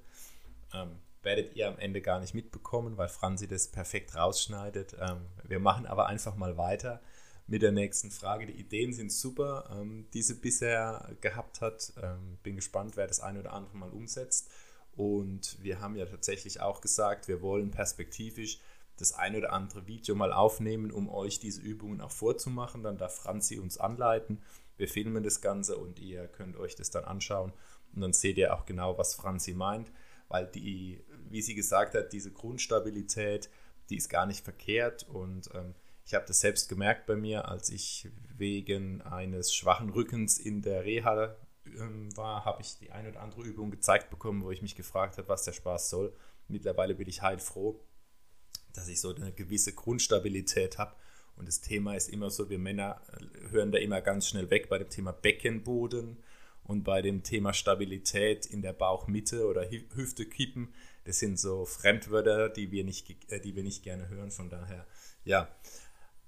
Ähm, 0.75 0.97
werdet 1.23 1.55
ihr 1.55 1.69
am 1.69 1.79
Ende 1.79 2.01
gar 2.01 2.21
nicht 2.21 2.35
mitbekommen, 2.35 2.97
weil 2.97 3.09
Franzi 3.09 3.47
das 3.47 3.69
perfekt 3.69 4.17
rausschneidet. 4.17 4.97
Ähm, 5.01 5.27
wir 5.45 5.59
machen 5.59 5.87
aber 5.87 6.07
einfach 6.07 6.37
mal 6.37 6.57
weiter 6.57 7.01
mit 7.47 7.63
der 7.63 7.73
nächsten 7.73 8.11
Frage. 8.11 8.47
Die 8.47 8.59
Ideen 8.61 8.93
sind 8.93 9.13
super, 9.13 9.69
ähm, 9.73 10.07
die 10.15 10.23
sie 10.23 10.35
bisher 10.35 11.17
gehabt 11.21 11.61
hat. 11.61 11.93
Ähm, 12.03 12.39
bin 12.43 12.57
gespannt, 12.57 12.97
wer 12.97 13.07
das 13.07 13.21
eine 13.21 13.41
oder 13.41 13.53
andere 13.53 13.77
mal 13.77 13.91
umsetzt. 13.91 14.51
Und 14.97 15.63
wir 15.63 15.81
haben 15.81 15.97
ja 15.97 16.07
tatsächlich 16.07 16.61
auch 16.61 16.81
gesagt, 16.81 17.29
wir 17.29 17.43
wollen 17.43 17.71
perspektivisch 17.71 18.61
das 18.99 19.15
eine 19.15 19.39
oder 19.39 19.53
andere 19.53 19.87
Video 19.87 20.15
mal 20.15 20.33
aufnehmen, 20.33 20.93
um 20.93 21.09
euch 21.09 21.41
diese 21.41 21.61
Übungen 21.61 22.01
auch 22.01 22.11
vorzumachen. 22.11 22.83
Dann 22.83 22.99
darf 22.99 23.17
Franzi 23.17 23.59
uns 23.59 23.79
anleiten. 23.79 24.43
Wir 24.77 24.89
filmen 24.89 25.23
das 25.23 25.41
Ganze 25.41 25.77
und 25.77 25.99
ihr 25.99 26.29
könnt 26.29 26.57
euch 26.57 26.77
das 26.77 26.91
dann 26.91 27.05
anschauen. 27.05 27.53
Und 27.95 28.03
dann 28.03 28.13
seht 28.13 28.39
ihr 28.39 28.55
auch 28.55 28.65
genau, 28.65 28.97
was 28.97 29.15
Franzi 29.15 29.55
meint, 29.55 29.91
weil 30.29 30.47
die 30.47 31.03
wie 31.31 31.43
sie 31.43 31.55
gesagt 31.55 31.95
hat, 31.95 32.13
diese 32.13 32.31
Grundstabilität, 32.33 33.49
die 33.89 33.97
ist 33.97 34.09
gar 34.09 34.27
nicht 34.27 34.45
verkehrt 34.45 35.09
und 35.09 35.49
ähm, 35.55 35.75
Ich 36.11 36.15
habe 36.15 36.27
das 36.27 36.41
selbst 36.41 36.69
gemerkt 36.69 37.07
bei 37.07 37.15
mir, 37.15 37.49
als 37.49 37.71
ich 37.71 38.09
wegen 38.37 39.01
eines 39.03 39.55
schwachen 39.55 39.91
Rückens 39.91 40.39
in 40.39 40.61
der 40.61 40.85
Reha 40.85 41.37
ähm, 41.67 42.17
war, 42.17 42.45
habe 42.45 42.63
ich 42.63 42.79
die 42.79 42.91
eine 42.91 43.11
oder 43.11 43.21
andere 43.21 43.43
Übung 43.43 43.71
gezeigt 43.71 44.11
bekommen, 44.11 44.43
wo 44.43 44.51
ich 44.51 44.61
mich 44.61 44.75
gefragt 44.75 45.19
habe, 45.19 45.29
was 45.29 45.45
der 45.45 45.53
Spaß 45.53 45.89
soll. 45.89 46.13
Mittlerweile 46.49 46.97
bin 46.97 47.09
ich 47.09 47.23
heilfroh, 47.23 47.79
dass 48.73 48.89
ich 48.89 49.01
so 49.01 49.15
eine 49.15 49.31
gewisse 49.31 49.73
Grundstabilität 49.73 50.79
habe. 50.79 50.97
Und 51.37 51.47
das 51.47 51.61
Thema 51.61 51.95
ist 51.95 52.09
immer 52.09 52.31
so, 52.31 52.51
wir 52.51 52.59
Männer 52.59 53.01
äh, 53.13 53.51
hören 53.51 53.71
da 53.71 53.79
immer 53.79 54.01
ganz 54.01 54.27
schnell 54.27 54.51
weg 54.51 54.69
bei 54.69 54.79
dem 54.79 54.91
Thema 54.91 55.13
Beckenboden 55.13 56.17
und 56.65 56.83
bei 56.83 57.03
dem 57.03 57.23
Thema 57.23 57.53
Stabilität 57.53 58.47
in 58.47 58.63
der 58.63 58.73
Bauchmitte 58.73 59.47
oder 59.47 59.65
Hüfte 59.95 60.27
kippen. 60.27 60.75
Das 61.11 61.19
sind 61.19 61.41
so 61.41 61.65
Fremdwörter, 61.65 62.49
die 62.49 62.71
wir 62.71 62.85
nicht, 62.85 63.33
äh, 63.33 63.41
die 63.41 63.57
wir 63.57 63.65
nicht 63.65 63.83
gerne 63.83 64.09
hören. 64.11 64.31
Von 64.31 64.49
daher, 64.49 64.87
ja, 65.25 65.49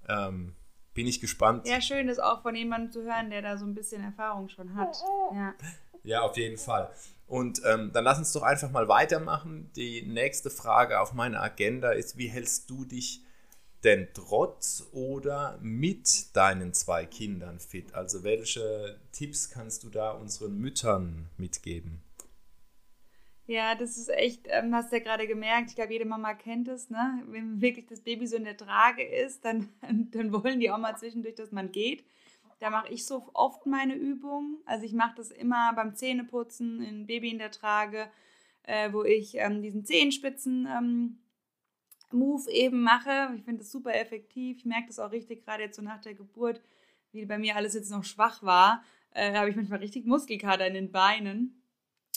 ähm, 0.09 0.55
bin 0.93 1.07
ich 1.07 1.21
gespannt. 1.21 1.65
Ja, 1.65 1.79
schön 1.79 2.09
ist 2.09 2.21
auch 2.21 2.41
von 2.41 2.53
jemandem 2.53 2.91
zu 2.91 3.03
hören, 3.03 3.29
der 3.29 3.41
da 3.41 3.57
so 3.57 3.65
ein 3.65 3.75
bisschen 3.75 4.03
Erfahrung 4.03 4.49
schon 4.49 4.75
hat. 4.75 4.97
Ja, 5.33 5.55
ja 6.03 6.21
auf 6.21 6.35
jeden 6.35 6.57
Fall. 6.57 6.91
Und 7.27 7.61
ähm, 7.63 7.91
dann 7.93 8.03
lass 8.03 8.17
uns 8.17 8.33
doch 8.33 8.43
einfach 8.43 8.71
mal 8.71 8.89
weitermachen. 8.89 9.71
Die 9.77 10.01
nächste 10.01 10.49
Frage 10.49 10.99
auf 10.99 11.13
meiner 11.13 11.41
Agenda 11.41 11.91
ist, 11.91 12.17
wie 12.17 12.27
hältst 12.27 12.69
du 12.69 12.83
dich 12.83 13.21
denn 13.85 14.09
trotz 14.13 14.89
oder 14.91 15.57
mit 15.61 16.35
deinen 16.35 16.73
zwei 16.73 17.05
Kindern 17.05 17.61
fit? 17.61 17.93
Also 17.93 18.25
welche 18.25 18.99
Tipps 19.13 19.49
kannst 19.49 19.85
du 19.85 19.89
da 19.89 20.11
unseren 20.11 20.57
Müttern 20.57 21.29
mitgeben? 21.37 22.02
Ja, 23.45 23.75
das 23.75 23.97
ist 23.97 24.09
echt, 24.09 24.47
ähm, 24.49 24.73
hast 24.73 24.91
du 24.91 24.95
ja 24.97 25.03
gerade 25.03 25.27
gemerkt, 25.27 25.69
ich 25.69 25.75
glaube, 25.75 25.91
jede 25.91 26.05
Mama 26.05 26.33
kennt 26.33 26.69
es, 26.69 26.89
ne? 26.89 27.23
Wenn 27.27 27.59
wirklich 27.61 27.87
das 27.87 27.99
Baby 27.99 28.25
so 28.25 28.37
in 28.37 28.45
der 28.45 28.55
Trage 28.55 29.03
ist, 29.03 29.43
dann, 29.43 29.69
dann 30.11 30.31
wollen 30.31 30.59
die 30.61 30.71
auch 30.71 30.77
mal 30.77 30.95
zwischendurch, 30.97 31.35
dass 31.35 31.51
man 31.51 31.71
geht. 31.71 32.05
Da 32.59 32.69
mache 32.69 32.93
ich 32.93 33.05
so 33.05 33.29
oft 33.33 33.65
meine 33.65 33.95
Übungen. 33.95 34.59
Also 34.65 34.85
ich 34.85 34.93
mache 34.93 35.15
das 35.17 35.31
immer 35.31 35.73
beim 35.73 35.95
Zähneputzen, 35.95 36.81
ein 36.81 37.05
Baby 37.05 37.31
in 37.31 37.37
der 37.37 37.51
Trage, 37.51 38.09
äh, 38.63 38.93
wo 38.93 39.03
ich 39.03 39.35
ähm, 39.35 39.61
diesen 39.61 39.83
Zehenspitzen 39.83 40.65
ähm, 40.65 41.17
Move 42.13 42.49
eben 42.49 42.81
mache. 42.81 43.33
Ich 43.35 43.43
finde 43.43 43.59
das 43.59 43.71
super 43.71 43.93
effektiv. 43.93 44.59
Ich 44.59 44.65
merke 44.65 44.87
das 44.87 44.99
auch 44.99 45.11
richtig, 45.11 45.43
gerade 45.43 45.63
jetzt 45.63 45.75
so 45.75 45.81
nach 45.81 45.99
der 45.99 46.13
Geburt, 46.13 46.61
wie 47.11 47.25
bei 47.25 47.37
mir 47.37 47.57
alles 47.57 47.73
jetzt 47.73 47.91
noch 47.91 48.05
schwach 48.05 48.41
war. 48.43 48.85
Äh, 49.11 49.33
habe 49.33 49.49
ich 49.49 49.57
manchmal 49.57 49.79
richtig 49.79 50.05
Muskelkater 50.05 50.65
in 50.65 50.75
den 50.75 50.91
Beinen. 50.93 51.61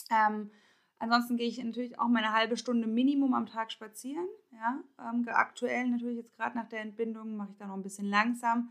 Ähm, 0.09 0.51
Ansonsten 0.99 1.37
gehe 1.37 1.47
ich 1.47 1.63
natürlich 1.63 1.99
auch 1.99 2.07
meine 2.07 2.33
halbe 2.33 2.57
Stunde 2.57 2.87
Minimum 2.87 3.33
am 3.33 3.45
Tag 3.45 3.71
spazieren. 3.71 4.27
Ja, 4.51 4.79
ähm, 4.99 5.27
aktuell 5.27 5.87
natürlich 5.89 6.17
jetzt 6.17 6.35
gerade 6.35 6.57
nach 6.57 6.67
der 6.67 6.81
Entbindung 6.81 7.37
mache 7.37 7.49
ich 7.51 7.57
da 7.57 7.67
noch 7.67 7.75
ein 7.75 7.83
bisschen 7.83 8.09
langsam 8.09 8.69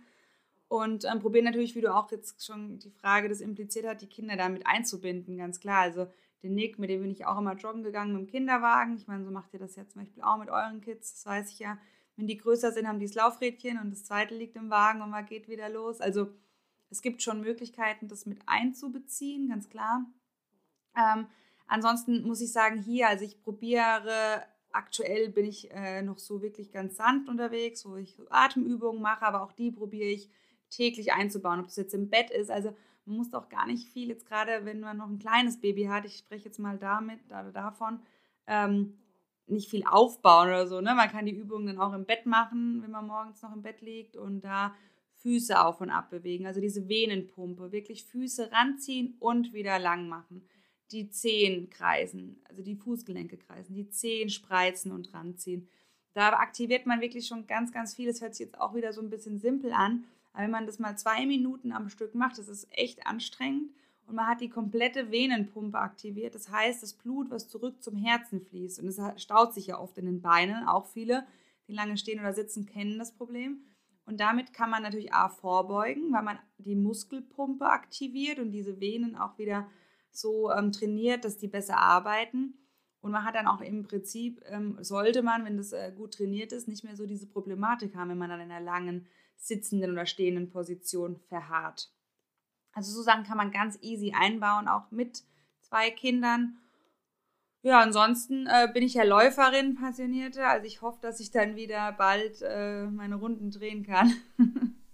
und 0.69 1.05
ähm, 1.05 1.21
probiere 1.21 1.45
natürlich, 1.45 1.75
wie 1.77 1.81
du 1.81 1.95
auch 1.95 2.11
jetzt 2.11 2.45
schon 2.45 2.79
die 2.79 2.91
Frage 2.91 3.29
das 3.29 3.41
impliziert 3.41 3.87
hat, 3.87 4.03
die 4.03 4.09
Kinder 4.09 4.37
damit 4.37 4.67
einzubinden, 4.67 5.39
ganz 5.39 5.61
klar. 5.61 5.83
Also 5.83 6.09
den 6.43 6.55
Nick, 6.55 6.79
mit 6.79 6.91
dem 6.91 7.03
bin 7.03 7.11
ich 7.11 7.25
auch 7.25 7.39
immer 7.39 7.55
joggen 7.55 7.85
gegangen 7.85 8.13
mit 8.13 8.23
dem 8.23 8.31
Kinderwagen. 8.31 8.97
Ich 8.97 9.07
meine, 9.07 9.25
so 9.25 9.31
macht 9.31 9.53
ihr 9.55 9.61
das 9.61 9.77
ja 9.77 9.87
zum 9.87 10.03
Beispiel 10.03 10.23
auch 10.23 10.39
mit 10.39 10.51
euren 10.51 10.81
Kids, 10.81 11.13
das 11.15 11.27
weiß 11.27 11.53
ich 11.53 11.61
ja. 11.61 11.79
Wenn 12.17 12.27
die 12.27 12.39
größer 12.39 12.73
sind, 12.73 12.89
haben 12.89 12.99
die 12.99 13.07
das 13.07 13.15
Laufrädchen 13.15 13.79
und 13.79 13.91
das 13.91 14.05
zweite 14.05 14.35
liegt 14.35 14.57
im 14.57 14.71
Wagen 14.71 15.03
und 15.03 15.11
man 15.11 15.27
geht 15.27 15.49
wieder 15.49 15.69
los. 15.69 16.01
Also 16.01 16.29
es 16.91 17.03
gibt 17.03 17.23
schon 17.23 17.43
Möglichkeiten, 17.43 18.09
das 18.09 18.27
mit 18.27 18.41
einzubeziehen, 18.47 19.49
ganz 19.49 19.69
klar. 19.69 20.07
Ähm, 20.97 21.27
Ansonsten 21.67 22.23
muss 22.23 22.41
ich 22.41 22.53
sagen, 22.53 22.81
hier, 22.81 23.09
also 23.09 23.25
ich 23.25 23.43
probiere, 23.43 24.43
aktuell 24.73 25.31
bin 25.31 25.47
ich 25.47 25.71
äh, 25.73 26.03
noch 26.03 26.19
so 26.19 26.43
wirklich 26.43 26.71
ganz 26.71 26.97
sanft 26.97 27.29
unterwegs, 27.29 27.85
wo 27.87 27.97
ich 27.97 28.19
Atemübungen 28.31 29.03
mache, 29.03 29.27
aber 29.27 29.43
auch 29.43 29.53
die 29.53 29.73
probiere 29.73 30.09
ich 30.09 30.31
täglich 30.71 31.13
einzubauen, 31.13 31.61
ob 31.61 31.67
das 31.67 31.77
jetzt 31.77 31.95
im 31.95 32.11
Bett 32.11 32.31
ist. 32.31 32.51
Also 32.51 32.75
man 33.05 33.17
muss 33.17 33.31
doch 33.31 33.49
gar 33.49 33.67
nicht 33.67 33.89
viel, 33.89 34.09
jetzt 34.09 34.27
gerade 34.27 34.65
wenn 34.65 34.81
man 34.81 34.97
noch 34.97 35.09
ein 35.09 35.19
kleines 35.19 35.61
Baby 35.61 35.85
hat, 35.85 36.05
ich 36.05 36.19
spreche 36.19 36.47
jetzt 36.47 36.59
mal 36.59 36.79
damit 36.79 37.21
oder 37.27 37.53
davon, 37.53 38.01
ähm, 38.47 38.99
nicht 39.49 39.71
viel 39.71 39.85
aufbauen 39.87 40.49
oder 40.49 40.67
so. 40.67 40.81
Ne? 40.81 40.95
Man 40.95 41.09
kann 41.09 41.27
die 41.27 41.37
Übungen 41.37 41.67
dann 41.67 41.79
auch 41.79 41.93
im 41.93 42.05
Bett 42.05 42.27
machen, 42.27 42.83
wenn 42.83 42.91
man 42.91 43.07
morgens 43.07 43.43
noch 43.43 43.55
im 43.55 43.63
Bett 43.63 43.81
liegt 43.81 44.17
und 44.17 44.43
da 44.43 44.75
Füße 45.23 45.65
auf 45.65 45.81
und 45.81 45.91
ab 45.91 46.11
bewegen. 46.11 46.47
Also 46.47 46.61
diese 46.61 46.89
Venenpumpe, 46.89 47.73
wirklich 47.73 48.05
Füße 48.05 48.51
ranziehen 48.53 49.17
und 49.21 49.53
wieder 49.53 49.79
lang 49.79 50.09
machen 50.09 50.47
die 50.93 51.11
Zehen 51.11 51.71
kreisen, 51.71 52.41
also 52.45 52.63
die 52.63 52.77
Fußgelenke 52.77 53.37
kreisen, 53.37 53.75
die 53.75 53.89
Zehen 53.89 54.31
spreizen 54.31 54.93
und 54.93 55.13
ranziehen. 55.13 55.69
Da 56.13 56.31
aktiviert 56.31 56.87
man 56.87 57.01
wirklich 57.01 57.27
schon 57.27 57.47
ganz, 57.47 57.73
ganz 57.73 57.95
viel. 57.95 58.07
Das 58.07 58.23
hört 58.23 58.35
sich 58.35 58.47
jetzt 58.47 58.59
auch 58.59 58.75
wieder 58.75 58.93
so 58.93 59.03
ein 59.03 59.11
bisschen 59.11 59.39
simpel 59.39 59.73
an. 59.73 60.05
Aber 60.33 60.45
wenn 60.45 60.51
man 60.51 60.67
das 60.67 60.79
mal 60.79 60.97
zwei 60.97 61.27
Minuten 61.27 61.73
am 61.73 61.91
Stück 61.91 62.15
macht, 62.15 62.39
das 62.39 62.49
ist 62.49 62.69
echt 62.71 63.07
anstrengend. 63.07 63.71
Und 64.07 64.15
man 64.15 64.27
hat 64.27 64.41
die 64.41 64.49
komplette 64.49 65.11
Venenpumpe 65.11 65.79
aktiviert. 65.79 66.35
Das 66.35 66.51
heißt, 66.51 66.83
das 66.83 66.95
Blut, 66.95 67.31
was 67.31 67.49
zurück 67.49 67.83
zum 67.83 67.97
Herzen 67.97 68.41
fließt. 68.41 68.81
Und 68.81 68.89
es 68.89 68.99
staut 69.21 69.53
sich 69.53 69.67
ja 69.67 69.79
oft 69.79 69.99
in 69.99 70.07
den 70.07 70.23
Beinen. 70.23 70.67
Auch 70.67 70.87
viele, 70.87 71.27
die 71.69 71.75
lange 71.75 71.99
stehen 71.99 72.21
oder 72.21 72.33
sitzen, 72.33 72.65
kennen 72.65 72.99
das 72.99 73.13
Problem. 73.13 73.65
Und 74.07 74.21
damit 74.21 74.53
kann 74.53 74.71
man 74.71 74.85
natürlich 74.85 75.13
A 75.13 75.29
vorbeugen, 75.29 76.13
weil 76.13 76.23
man 76.23 76.39
die 76.59 76.77
Muskelpumpe 76.77 77.67
aktiviert 77.67 78.39
und 78.39 78.53
diese 78.53 78.81
Venen 78.81 79.17
auch 79.17 79.37
wieder 79.37 79.69
so 80.17 80.51
ähm, 80.51 80.73
trainiert, 80.73 81.25
dass 81.25 81.39
die 81.39 81.49
besser 81.49 81.79
arbeiten. 81.79 82.55
Und 83.01 83.13
man 83.13 83.25
hat 83.25 83.35
dann 83.35 83.47
auch 83.47 83.61
im 83.61 83.85
Prinzip, 83.85 84.43
ähm, 84.47 84.79
sollte 84.81 85.23
man, 85.23 85.45
wenn 85.45 85.57
das 85.57 85.73
äh, 85.73 85.93
gut 85.97 86.15
trainiert 86.15 86.53
ist, 86.53 86.67
nicht 86.67 86.83
mehr 86.83 86.97
so 86.97 87.07
diese 87.07 87.27
Problematik 87.29 87.95
haben, 87.95 88.11
wenn 88.11 88.19
man 88.19 88.31
dann 88.31 88.41
in 88.41 88.51
einer 88.51 88.65
langen 88.65 89.07
sitzenden 89.37 89.93
oder 89.93 90.07
stehenden 90.07 90.51
Position 90.51 91.21
verharrt. 91.29 91.93
Also 92.73 92.93
so 92.93 93.03
Sachen 93.03 93.25
kann 93.25 93.37
man 93.37 93.53
ganz 93.53 93.79
easy 93.81 94.13
einbauen, 94.17 94.69
auch 94.69 94.91
mit 94.91 95.23
zwei 95.61 95.91
Kindern. 95.91 96.59
Ja, 97.63 97.81
ansonsten 97.81 98.47
äh, 98.47 98.69
bin 98.73 98.83
ich 98.83 98.95
ja 98.95 99.03
Läuferin, 99.03 99.75
Passionierte. 99.75 100.47
Also 100.47 100.67
ich 100.67 100.83
hoffe, 100.83 100.99
dass 101.01 101.21
ich 101.21 101.31
dann 101.31 101.57
wieder 101.57 101.93
bald 101.93 102.43
äh, 102.43 102.87
meine 102.87 103.17
Runden 103.17 103.51
drehen 103.51 103.85
kann. 103.85 104.13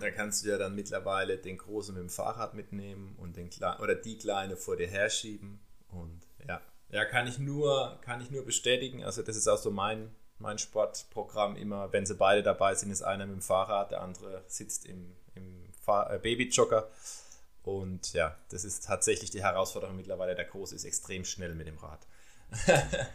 Da 0.00 0.10
kannst 0.10 0.44
du 0.44 0.48
ja 0.48 0.58
dann 0.58 0.74
mittlerweile 0.74 1.38
den 1.38 1.58
Großen 1.58 1.94
mit 1.94 2.02
dem 2.02 2.10
Fahrrad 2.10 2.54
mitnehmen 2.54 3.14
und 3.18 3.36
den 3.36 3.50
Kle 3.50 3.78
oder 3.80 3.94
die 3.94 4.18
Kleine 4.18 4.56
vor 4.56 4.76
dir 4.76 4.88
herschieben. 4.88 5.60
Und 5.88 6.20
ja, 6.46 6.60
ja, 6.90 7.04
kann 7.04 7.26
ich 7.26 7.38
nur, 7.38 7.98
kann 8.02 8.20
ich 8.20 8.30
nur 8.30 8.44
bestätigen. 8.44 9.04
Also 9.04 9.22
das 9.22 9.36
ist 9.36 9.48
auch 9.48 9.58
so 9.58 9.70
mein, 9.70 10.14
mein 10.38 10.58
Sportprogramm 10.58 11.56
immer, 11.56 11.92
wenn 11.92 12.06
sie 12.06 12.14
beide 12.14 12.42
dabei 12.42 12.74
sind, 12.74 12.90
ist 12.90 13.02
einer 13.02 13.26
mit 13.26 13.36
dem 13.36 13.42
Fahrrad, 13.42 13.90
der 13.90 14.02
andere 14.02 14.44
sitzt 14.46 14.86
im, 14.86 15.16
im 15.34 15.64
äh, 15.86 16.18
Babyjogger. 16.18 16.88
Und 17.62 18.12
ja, 18.12 18.36
das 18.50 18.64
ist 18.64 18.84
tatsächlich 18.84 19.30
die 19.30 19.42
Herausforderung 19.42 19.96
mittlerweile. 19.96 20.34
Der 20.34 20.44
Große 20.44 20.74
ist 20.74 20.84
extrem 20.84 21.24
schnell 21.24 21.54
mit 21.54 21.66
dem 21.66 21.78
Rad. 21.78 22.06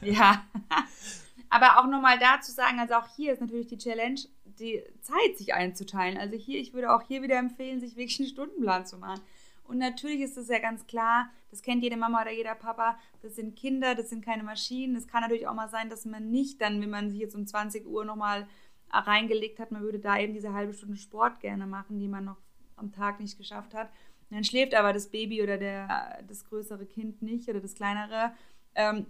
ja, 0.02 0.44
aber 1.50 1.80
auch 1.80 1.88
nochmal 1.88 2.20
dazu 2.20 2.52
sagen, 2.52 2.80
also 2.80 2.96
auch 2.96 3.08
hier 3.16 3.34
ist 3.34 3.42
natürlich 3.42 3.68
die 3.68 3.78
Challenge, 3.78 4.20
die 4.46 4.84
Zeit 5.02 5.38
sich 5.38 5.54
einzuteilen. 5.54 6.18
Also 6.18 6.36
hier, 6.36 6.60
ich 6.60 6.74
würde 6.74 6.92
auch 6.92 7.02
hier 7.02 7.22
wieder 7.22 7.38
empfehlen, 7.38 7.80
sich 7.80 7.96
wirklich 7.96 8.20
einen 8.20 8.30
Stundenplan 8.30 8.86
zu 8.86 8.98
machen. 8.98 9.22
Und 9.64 9.78
natürlich 9.78 10.22
ist 10.22 10.38
es 10.38 10.48
ja 10.48 10.60
ganz 10.60 10.88
klar, 10.88 11.30
das 11.52 11.62
kennt 11.62 11.84
jede 11.84 11.98
Mama 11.98 12.22
oder 12.22 12.32
jeder 12.32 12.56
Papa, 12.56 12.98
das 13.22 13.36
sind 13.36 13.56
Kinder, 13.56 13.94
das 13.94 14.10
sind 14.10 14.26
keine 14.26 14.44
Maschinen. 14.44 14.96
Es 14.96 15.08
kann 15.08 15.22
natürlich 15.22 15.48
auch 15.48 15.54
mal 15.54 15.70
sein, 15.70 15.90
dass 15.90 16.06
man 16.06 16.32
nicht 16.32 16.60
dann, 16.62 16.82
wenn 16.82 16.90
man 16.90 17.10
sich 17.10 17.20
jetzt 17.20 17.36
um 17.36 17.46
20 17.46 17.86
Uhr 17.86 18.04
nochmal 18.04 18.48
reingelegt 18.92 19.60
hat, 19.60 19.72
man 19.72 19.84
würde 19.84 20.00
da 20.00 20.18
eben 20.18 20.34
diese 20.34 20.54
halbe 20.54 20.74
Stunde 20.74 20.98
Sport 20.98 21.40
gerne 21.40 21.68
machen, 21.68 22.00
die 22.00 22.08
man 22.08 22.26
noch 22.26 22.38
am 22.76 22.92
Tag 22.92 23.20
nicht 23.20 23.38
geschafft 23.38 23.76
hat. 23.76 23.90
Und 24.30 24.38
dann 24.38 24.44
schläft 24.44 24.74
aber 24.74 24.94
das 24.94 25.10
Baby 25.10 25.44
oder 25.44 25.58
der, 25.58 26.24
das 26.28 26.46
größere 26.46 26.86
Kind 26.86 27.22
nicht 27.22 27.48
oder 27.48 27.60
das 27.60 27.76
kleinere. 27.76 28.34
Ähm, 28.74 29.06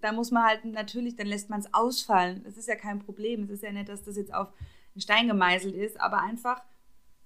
da 0.00 0.12
muss 0.12 0.30
man 0.30 0.44
halt 0.44 0.64
natürlich, 0.64 1.16
dann 1.16 1.26
lässt 1.26 1.50
man 1.50 1.60
es 1.60 1.72
ausfallen. 1.72 2.42
Das 2.44 2.56
ist 2.56 2.68
ja 2.68 2.76
kein 2.76 2.98
Problem. 2.98 3.44
Es 3.44 3.50
ist 3.50 3.62
ja 3.62 3.72
nicht, 3.72 3.88
dass 3.88 4.02
das 4.02 4.16
jetzt 4.16 4.34
auf 4.34 4.48
einen 4.94 5.00
Stein 5.00 5.28
gemeißelt 5.28 5.74
ist, 5.74 6.00
aber 6.00 6.20
einfach 6.20 6.62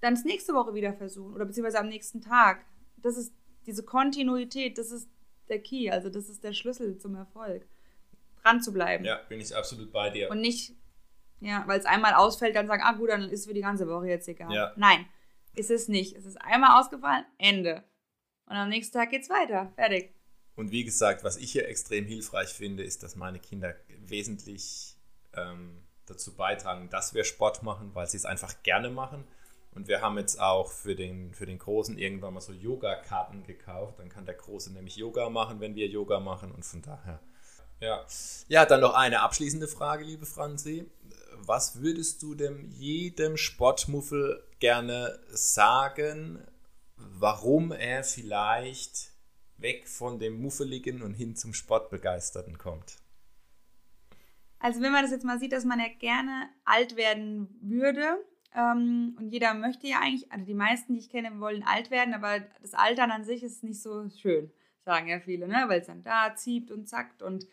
dann 0.01 0.13
es 0.13 0.23
nächste 0.23 0.53
Woche 0.53 0.73
wieder 0.73 0.93
versuchen 0.93 1.33
oder 1.33 1.45
beziehungsweise 1.45 1.79
am 1.79 1.89
nächsten 1.89 2.21
Tag. 2.21 2.65
Das 2.97 3.17
ist 3.17 3.33
diese 3.65 3.83
Kontinuität, 3.83 4.77
das 4.77 4.91
ist 4.91 5.09
der 5.49 5.61
Key, 5.61 5.89
also 5.89 6.09
das 6.09 6.29
ist 6.29 6.43
der 6.43 6.53
Schlüssel 6.53 6.97
zum 6.97 7.15
Erfolg. 7.15 7.67
Dran 8.41 8.61
zu 8.61 8.71
bleiben. 8.71 9.03
Ja, 9.03 9.19
bin 9.27 9.41
ich 9.41 9.53
absolut 9.55 9.91
bei 9.91 10.09
dir. 10.09 10.29
Und 10.31 10.39
nicht, 10.39 10.73
ja, 11.41 11.63
weil 11.67 11.79
es 11.79 11.85
einmal 11.85 12.13
ausfällt, 12.13 12.55
dann 12.55 12.67
sagen, 12.67 12.83
ah 12.85 12.93
gut, 12.93 13.09
dann 13.09 13.29
ist 13.29 13.47
für 13.47 13.53
die 13.53 13.61
ganze 13.61 13.87
Woche 13.87 14.07
jetzt 14.07 14.27
egal. 14.29 14.51
Ja. 14.53 14.71
Nein, 14.77 15.05
ist 15.55 15.71
es 15.71 15.89
nicht. 15.89 16.15
Es 16.15 16.25
ist 16.25 16.41
einmal 16.41 16.79
ausgefallen, 16.79 17.25
Ende. 17.37 17.83
Und 18.45 18.55
am 18.55 18.69
nächsten 18.69 18.97
Tag 18.97 19.09
geht's 19.09 19.29
weiter. 19.29 19.71
Fertig. 19.75 20.15
Und 20.59 20.71
wie 20.71 20.83
gesagt, 20.83 21.23
was 21.23 21.37
ich 21.37 21.53
hier 21.53 21.69
extrem 21.69 22.05
hilfreich 22.05 22.49
finde, 22.49 22.83
ist, 22.83 23.01
dass 23.01 23.15
meine 23.15 23.39
Kinder 23.39 23.75
wesentlich 24.05 24.97
ähm, 25.33 25.81
dazu 26.05 26.35
beitragen, 26.35 26.89
dass 26.89 27.13
wir 27.13 27.23
Sport 27.23 27.63
machen, 27.63 27.91
weil 27.95 28.09
sie 28.09 28.17
es 28.17 28.25
einfach 28.25 28.61
gerne 28.61 28.89
machen. 28.89 29.23
Und 29.71 29.87
wir 29.87 30.01
haben 30.01 30.17
jetzt 30.17 30.37
auch 30.37 30.69
für 30.69 30.97
den, 30.97 31.33
für 31.33 31.45
den 31.45 31.59
Großen 31.59 31.97
irgendwann 31.97 32.33
mal 32.33 32.41
so 32.41 32.51
Yoga-Karten 32.51 33.43
gekauft. 33.43 33.99
Dann 33.99 34.09
kann 34.09 34.25
der 34.25 34.35
Große 34.35 34.73
nämlich 34.73 34.97
Yoga 34.97 35.29
machen, 35.29 35.61
wenn 35.61 35.75
wir 35.75 35.87
Yoga 35.87 36.19
machen. 36.19 36.51
Und 36.51 36.65
von 36.65 36.81
daher 36.81 37.21
Ja. 37.79 38.05
ja, 38.49 38.65
dann 38.65 38.81
noch 38.81 38.95
eine 38.95 39.21
abschließende 39.21 39.69
Frage, 39.69 40.03
liebe 40.03 40.25
Franzi. 40.25 40.91
Was 41.37 41.81
würdest 41.81 42.21
du 42.21 42.35
dem 42.35 42.65
jedem 42.65 43.37
Sportmuffel 43.37 44.43
gerne 44.59 45.21
sagen, 45.29 46.45
warum 46.97 47.71
er 47.71 48.03
vielleicht 48.03 49.13
weg 49.61 49.87
von 49.87 50.19
dem 50.19 50.41
Muffeligen 50.41 51.01
und 51.01 51.13
hin 51.13 51.35
zum 51.35 51.53
Sportbegeisterten 51.53 52.57
kommt? 52.57 52.97
Also 54.59 54.81
wenn 54.81 54.91
man 54.91 55.03
das 55.03 55.11
jetzt 55.11 55.25
mal 55.25 55.39
sieht, 55.39 55.53
dass 55.53 55.65
man 55.65 55.79
ja 55.79 55.87
gerne 55.99 56.49
alt 56.65 56.97
werden 56.97 57.47
würde 57.61 58.17
ähm, 58.53 59.15
und 59.17 59.29
jeder 59.29 59.53
möchte 59.53 59.87
ja 59.87 59.99
eigentlich, 60.01 60.31
also 60.31 60.45
die 60.45 60.53
meisten, 60.53 60.93
die 60.93 60.99
ich 60.99 61.09
kenne, 61.09 61.39
wollen 61.39 61.63
alt 61.63 61.91
werden, 61.91 62.13
aber 62.13 62.39
das 62.61 62.73
Altern 62.73 63.11
an 63.11 63.23
sich 63.23 63.43
ist 63.43 63.63
nicht 63.63 63.81
so 63.81 64.09
schön, 64.09 64.51
sagen 64.83 65.07
ja 65.07 65.19
viele, 65.19 65.47
ne? 65.47 65.63
weil 65.67 65.79
es 65.79 65.87
dann 65.87 66.03
da 66.03 66.35
zieht 66.35 66.71
und 66.71 66.89
zackt 66.89 67.21
und 67.21 67.47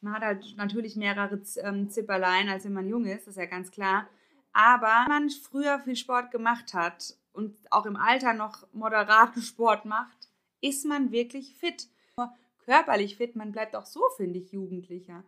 man 0.00 0.12
hat 0.12 0.22
halt 0.22 0.54
natürlich 0.56 0.96
mehrere 0.96 1.40
ähm, 1.62 1.88
Zipperlein, 1.88 2.48
als 2.48 2.64
wenn 2.66 2.74
man 2.74 2.86
jung 2.86 3.06
ist, 3.06 3.26
ist 3.26 3.38
ja 3.38 3.46
ganz 3.46 3.70
klar. 3.70 4.06
Aber 4.52 5.04
wenn 5.06 5.22
man 5.22 5.30
früher 5.30 5.80
viel 5.80 5.96
Sport 5.96 6.30
gemacht 6.30 6.74
hat 6.74 7.16
und 7.32 7.56
auch 7.72 7.86
im 7.86 7.96
Alter 7.96 8.34
noch 8.34 8.68
moderaten 8.72 9.42
Sport 9.42 9.86
macht, 9.86 10.23
ist 10.64 10.84
man 10.84 11.12
wirklich 11.12 11.54
fit. 11.54 11.88
Nur 12.16 12.32
körperlich 12.64 13.16
fit, 13.16 13.36
man 13.36 13.52
bleibt 13.52 13.76
auch 13.76 13.86
so, 13.86 14.02
finde 14.16 14.38
ich, 14.38 14.52
jugendlicher. 14.52 15.24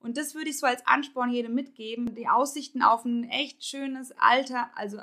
Und 0.00 0.16
das 0.16 0.34
würde 0.34 0.50
ich 0.50 0.58
so 0.58 0.66
als 0.66 0.86
Ansporn 0.86 1.30
jedem 1.30 1.54
mitgeben. 1.54 2.14
Die 2.14 2.28
Aussichten 2.28 2.82
auf 2.82 3.04
ein 3.04 3.28
echt 3.28 3.64
schönes 3.64 4.12
Alter, 4.18 4.70
also 4.74 4.98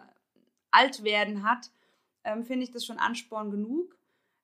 Altwerden 0.71 1.43
hat, 1.43 1.69
ähm, 2.23 2.43
finde 2.43 2.65
ich 2.65 2.71
das 2.71 2.85
schon 2.85 2.97
Ansporn 2.97 3.51
genug. 3.51 3.95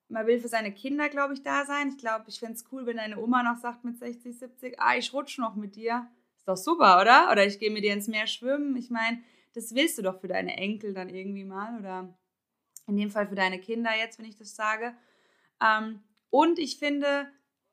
Man 0.10 0.28
will 0.28 0.40
für 0.40 0.50
seine 0.50 0.74
Kinder, 0.74 1.10
glaube 1.10 1.34
ich, 1.34 1.42
da 1.42 1.66
sein. 1.66 1.90
Ich 1.90 1.98
glaube, 1.98 2.26
ich 2.28 2.40
fände 2.40 2.56
es 2.56 2.66
cool, 2.72 2.86
wenn 2.86 2.98
deine 2.98 3.18
Oma 3.18 3.44
noch 3.44 3.58
sagt 3.58 3.86
mit 3.86 3.98
60, 3.98 4.38
70, 4.38 4.80
ah, 4.80 4.96
ich 4.98 5.14
rutsche 5.14 5.42
noch 5.42 5.56
mit 5.56 5.76
dir. 5.76 6.08
Ist 6.36 6.48
doch 6.48 6.58
super, 6.58 7.00
oder? 7.02 7.32
Oder 7.32 7.46
ich 7.46 7.60
gehe 7.60 7.72
mit 7.72 7.84
dir 7.84 7.94
ins 7.94 8.08
Meer 8.08 8.28
schwimmen. 8.28 8.76
Ich 8.76 8.90
meine, 8.90 9.24
das 9.54 9.74
willst 9.74 9.98
du 9.98 10.02
doch 10.02 10.20
für 10.20 10.28
deine 10.28 10.58
Enkel 10.58 10.94
dann 10.94 11.10
irgendwie 11.10 11.46
mal. 11.46 11.80
Oder 11.80 12.14
in 12.88 12.98
dem 12.98 13.10
Fall 13.10 13.28
für 13.28 13.36
deine 13.36 13.60
Kinder 13.60 13.92
jetzt, 13.98 14.20
wenn 14.20 14.26
ich 14.26 14.36
das 14.36 14.56
sage. 14.56 14.94
Ähm, 15.62 16.02
und 16.30 16.60
ich 16.60 16.78
finde, 16.78 17.28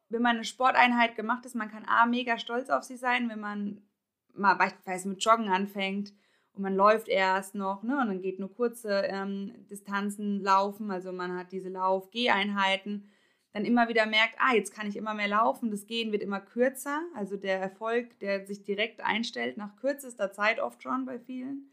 wenn 0.08 0.22
man 0.22 0.36
eine 0.36 0.44
Sporteinheit 0.44 1.16
gemacht 1.16 1.44
ist, 1.46 1.54
man 1.54 1.70
kann 1.70 1.84
A, 1.86 2.06
mega 2.06 2.38
stolz 2.38 2.70
auf 2.70 2.82
sie 2.82 2.96
sein, 2.96 3.28
wenn 3.28 3.40
man 3.40 3.82
mal 4.34 4.54
beispielsweise 4.54 5.08
mit 5.08 5.24
Joggen 5.24 5.48
anfängt 5.48 6.12
und 6.52 6.62
man 6.62 6.74
läuft 6.74 7.08
erst 7.08 7.54
noch, 7.54 7.82
ne, 7.82 7.98
und 8.00 8.08
dann 8.08 8.22
geht 8.22 8.38
nur 8.38 8.54
kurze 8.54 9.02
ähm, 9.06 9.52
Distanzen 9.70 10.42
laufen, 10.42 10.90
also 10.90 11.12
man 11.12 11.36
hat 11.36 11.52
diese 11.52 11.68
Lauf-Geh-Einheiten, 11.68 13.08
dann 13.52 13.64
immer 13.64 13.88
wieder 13.88 14.06
merkt, 14.06 14.34
ah, 14.38 14.54
jetzt 14.54 14.74
kann 14.74 14.86
ich 14.86 14.96
immer 14.96 15.14
mehr 15.14 15.28
laufen, 15.28 15.70
das 15.70 15.86
Gehen 15.86 16.12
wird 16.12 16.22
immer 16.22 16.40
kürzer, 16.40 17.02
also 17.14 17.36
der 17.36 17.58
Erfolg, 17.60 18.18
der 18.20 18.46
sich 18.46 18.62
direkt 18.62 19.00
einstellt, 19.00 19.56
nach 19.56 19.76
kürzester 19.76 20.32
Zeit 20.32 20.60
oft 20.60 20.82
schon 20.82 21.06
bei 21.06 21.18
vielen. 21.18 21.70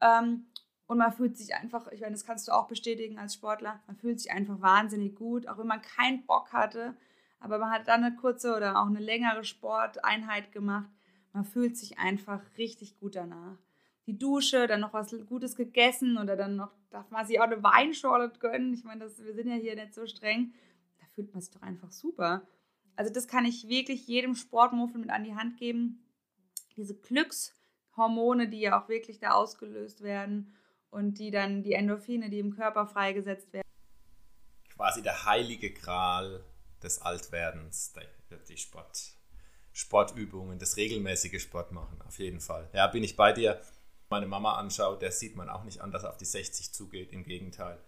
Ähm, 0.00 0.46
und 0.86 0.98
man 0.98 1.12
fühlt 1.12 1.36
sich 1.36 1.54
einfach, 1.54 1.90
ich 1.92 2.00
meine, 2.00 2.12
das 2.12 2.26
kannst 2.26 2.48
du 2.48 2.52
auch 2.52 2.68
bestätigen 2.68 3.18
als 3.18 3.34
Sportler, 3.34 3.80
man 3.86 3.96
fühlt 3.96 4.20
sich 4.20 4.30
einfach 4.30 4.60
wahnsinnig 4.60 5.14
gut, 5.14 5.48
auch 5.48 5.58
wenn 5.58 5.66
man 5.66 5.80
keinen 5.80 6.26
Bock 6.26 6.52
hatte, 6.52 6.96
aber 7.40 7.58
man 7.58 7.70
hat 7.70 7.88
dann 7.88 8.04
eine 8.04 8.16
kurze 8.16 8.56
oder 8.56 8.80
auch 8.80 8.86
eine 8.86 9.00
längere 9.00 9.44
Sporteinheit 9.44 10.52
gemacht. 10.52 10.88
Man 11.32 11.44
fühlt 11.44 11.76
sich 11.76 11.98
einfach 11.98 12.40
richtig 12.56 12.98
gut 12.98 13.16
danach. 13.16 13.58
Die 14.06 14.18
Dusche, 14.18 14.66
dann 14.66 14.80
noch 14.80 14.92
was 14.92 15.14
Gutes 15.26 15.56
gegessen 15.56 16.16
oder 16.16 16.36
dann 16.36 16.56
noch, 16.56 16.72
darf 16.90 17.10
man 17.10 17.26
sich 17.26 17.40
auch 17.40 17.44
eine 17.44 17.62
Weinschorle 17.62 18.30
gönnen. 18.38 18.72
Ich 18.72 18.84
meine, 18.84 19.04
das, 19.04 19.22
wir 19.22 19.34
sind 19.34 19.48
ja 19.48 19.56
hier 19.56 19.74
nicht 19.74 19.94
so 19.94 20.06
streng. 20.06 20.54
Da 21.00 21.06
fühlt 21.14 21.32
man 21.32 21.42
sich 21.42 21.50
doch 21.52 21.62
einfach 21.62 21.90
super. 21.92 22.46
Also 22.96 23.12
das 23.12 23.28
kann 23.28 23.44
ich 23.44 23.68
wirklich 23.68 24.06
jedem 24.06 24.34
Sportmuffel 24.34 25.00
mit 25.00 25.10
an 25.10 25.24
die 25.24 25.34
Hand 25.34 25.58
geben. 25.58 26.02
Diese 26.76 26.94
Glückshormone, 26.94 28.48
die 28.48 28.60
ja 28.60 28.80
auch 28.80 28.88
wirklich 28.88 29.18
da 29.18 29.32
ausgelöst 29.32 30.02
werden 30.02 30.54
und 30.94 31.18
die 31.18 31.30
dann 31.30 31.62
die 31.62 31.72
Endorphine, 31.72 32.30
die 32.30 32.38
im 32.38 32.54
Körper 32.54 32.86
freigesetzt 32.86 33.52
werden. 33.52 33.66
Quasi 34.74 35.02
der 35.02 35.24
heilige 35.24 35.72
Gral 35.72 36.44
des 36.82 37.02
Altwerdens, 37.02 37.92
die 38.48 38.56
Sport, 38.56 39.12
Sportübungen, 39.72 40.58
das 40.58 40.76
regelmäßige 40.76 41.42
Sport 41.42 41.72
machen, 41.72 42.00
auf 42.06 42.18
jeden 42.18 42.40
Fall. 42.40 42.68
Ja, 42.72 42.86
bin 42.86 43.02
ich 43.02 43.16
bei 43.16 43.32
dir. 43.32 43.60
Meine 44.08 44.26
Mama 44.26 44.56
anschaut, 44.56 45.02
der 45.02 45.10
sieht 45.10 45.34
man 45.34 45.48
auch 45.48 45.64
nicht 45.64 45.80
an, 45.80 45.90
dass 45.90 46.04
auf 46.04 46.16
die 46.16 46.24
60 46.24 46.72
zugeht, 46.72 47.12
im 47.12 47.24
Gegenteil. 47.24 47.78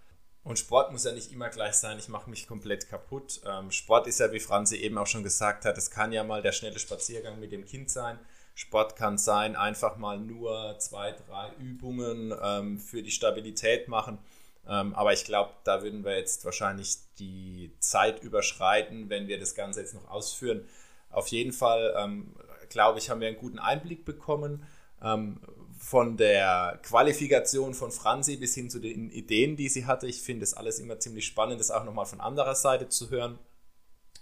Und 0.43 0.59
Sport 0.59 0.93
muss 0.93 1.05
ja 1.05 1.13
nicht 1.13 1.33
immer 1.33 1.49
gleich 1.49 1.75
sein, 1.75 1.99
ich 1.99 2.09
mache 2.09 2.31
mich 2.31 2.47
komplett 2.47 2.89
kaputt. 2.89 3.41
Ähm, 3.45 3.71
Sport 3.71 4.07
ist 4.07 4.21
ja, 4.21 4.33
wie 4.33 4.41
Franzi 4.41 4.77
eben 4.77 4.97
auch 4.99 5.07
schon 5.07 5.23
gesagt 5.23 5.65
hat, 5.65 5.77
es 5.77 5.91
kann 5.91 6.13
ja 6.13 6.25
mal 6.25 6.43
der 6.43 6.53
schnelle 6.53 6.79
Spaziergang 6.79 7.39
mit 7.39 7.53
dem 7.53 7.65
Kind 7.65 7.91
sein. 7.91 8.19
Sport 8.57 8.97
kann 8.97 9.19
sein, 9.19 9.55
einfach 9.55 9.99
mal 9.99 10.19
nur 10.19 10.77
zwei, 10.79 11.13
drei 11.13 11.51
Übungen 11.61 12.35
ähm, 12.43 12.79
für 12.79 13.03
die 13.03 13.11
Stabilität 13.11 13.87
machen. 13.87 14.19
Ähm, 14.67 14.95
aber 14.95 15.13
ich 15.13 15.27
glaube, 15.27 15.53
da 15.65 15.83
würden 15.83 16.05
wir 16.05 16.17
jetzt 16.17 16.43
wahrscheinlich 16.47 16.97
die 17.19 17.71
Zeit 17.81 18.23
überschreiten, 18.23 19.11
wenn 19.11 19.29
wir 19.29 19.39
das 19.39 19.55
Ganze 19.55 19.83
jetzt 19.83 19.93
noch 19.93 20.11
ausführen. 20.11 20.67
Auf 21.11 21.29
jeden 21.29 21.53
Fall, 21.53 21.95
ähm, 21.99 22.35
glaube 22.71 22.99
ich, 22.99 23.11
haben 23.11 23.21
wir 23.21 23.29
einen 23.29 23.37
guten 23.37 23.59
Einblick 23.59 24.07
bekommen. 24.07 24.67
Ähm, 25.03 25.39
von 25.79 26.17
der 26.17 26.81
Qualifikation 26.83 27.75
von 27.75 27.93
Franzi 27.93 28.37
bis 28.37 28.55
hin 28.55 28.71
zu 28.71 28.79
den 28.79 29.11
Ideen, 29.11 29.57
die 29.57 29.69
sie 29.69 29.85
hatte. 29.85 30.07
Ich 30.07 30.23
finde 30.23 30.45
es 30.45 30.55
alles 30.55 30.79
immer 30.79 30.99
ziemlich 30.99 31.27
spannend, 31.27 31.61
das 31.61 31.71
auch 31.71 31.85
nochmal 31.85 32.07
von 32.07 32.23
anderer 32.23 32.55
Seite 32.55 32.89
zu 32.89 33.11
hören. 33.11 33.39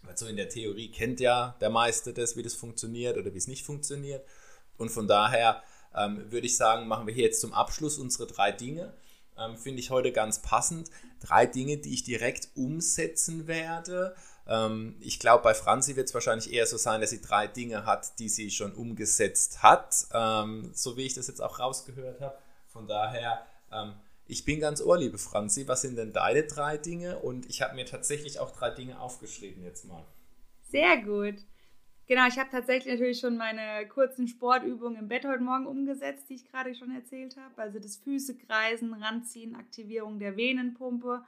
Weil 0.04 0.16
so 0.16 0.26
in 0.26 0.36
der 0.36 0.48
Theorie 0.48 0.90
kennt 0.90 1.20
ja 1.20 1.56
der 1.60 1.70
Meister 1.70 2.12
das, 2.12 2.36
wie 2.36 2.42
das 2.42 2.54
funktioniert 2.54 3.16
oder 3.16 3.32
wie 3.32 3.38
es 3.38 3.48
nicht 3.48 3.64
funktioniert. 3.64 4.24
Und 4.76 4.90
von 4.90 5.08
daher 5.08 5.62
ähm, 5.94 6.30
würde 6.30 6.46
ich 6.46 6.56
sagen, 6.56 6.88
machen 6.88 7.06
wir 7.06 7.14
hier 7.14 7.24
jetzt 7.24 7.40
zum 7.40 7.52
Abschluss 7.52 7.98
unsere 7.98 8.26
drei 8.26 8.52
Dinge 8.52 8.92
ähm, 9.38 9.56
finde 9.56 9.80
ich 9.80 9.90
heute 9.90 10.12
ganz 10.12 10.40
passend. 10.40 10.90
Drei 11.20 11.46
Dinge, 11.46 11.78
die 11.78 11.94
ich 11.94 12.04
direkt 12.04 12.48
umsetzen 12.54 13.46
werde. 13.46 14.14
Ähm, 14.46 14.96
ich 15.00 15.18
glaube, 15.18 15.42
bei 15.42 15.54
Franzi 15.54 15.96
wird 15.96 16.08
es 16.08 16.14
wahrscheinlich 16.14 16.52
eher 16.52 16.66
so 16.66 16.76
sein, 16.76 17.00
dass 17.00 17.10
sie 17.10 17.20
drei 17.20 17.46
Dinge 17.46 17.86
hat, 17.86 18.18
die 18.18 18.28
sie 18.28 18.50
schon 18.50 18.72
umgesetzt 18.72 19.62
hat, 19.62 20.06
ähm, 20.12 20.70
so 20.74 20.96
wie 20.96 21.02
ich 21.02 21.14
das 21.14 21.26
jetzt 21.28 21.40
auch 21.40 21.58
rausgehört 21.58 22.20
habe. 22.20 22.36
Von 22.68 22.86
daher, 22.86 23.46
ähm, 23.72 23.94
ich 24.26 24.44
bin 24.44 24.60
ganz 24.60 24.80
ohr, 24.80 24.98
liebe 24.98 25.18
Franzi. 25.18 25.68
Was 25.68 25.82
sind 25.82 25.96
denn 25.96 26.12
deine 26.12 26.44
drei 26.44 26.76
Dinge? 26.78 27.18
Und 27.18 27.46
ich 27.46 27.62
habe 27.62 27.74
mir 27.74 27.84
tatsächlich 27.84 28.38
auch 28.40 28.50
drei 28.50 28.70
Dinge 28.70 29.00
aufgeschrieben 29.00 29.62
jetzt 29.62 29.86
mal. 29.86 30.04
Sehr 30.62 31.02
gut. 31.02 31.36
Genau, 32.06 32.26
ich 32.26 32.38
habe 32.38 32.50
tatsächlich 32.50 32.92
natürlich 32.92 33.20
schon 33.20 33.36
meine 33.36 33.88
kurzen 33.88 34.28
Sportübungen 34.28 34.98
im 34.98 35.08
Bett 35.08 35.24
heute 35.24 35.42
Morgen 35.42 35.66
umgesetzt, 35.66 36.28
die 36.28 36.34
ich 36.34 36.50
gerade 36.50 36.74
schon 36.74 36.94
erzählt 36.94 37.36
habe. 37.36 37.62
Also 37.62 37.78
das 37.78 37.96
Füße 37.96 38.36
kreisen, 38.36 38.92
ranziehen, 38.92 39.56
Aktivierung 39.56 40.18
der 40.18 40.36
Venenpumpe. 40.36 41.24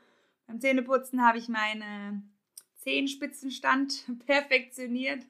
Beim 0.46 0.60
Zähneputzen 0.60 1.24
habe 1.24 1.38
ich 1.38 1.48
meine 1.48 2.22
Zehenspitzenstand 2.76 4.04
perfektioniert. 4.26 5.22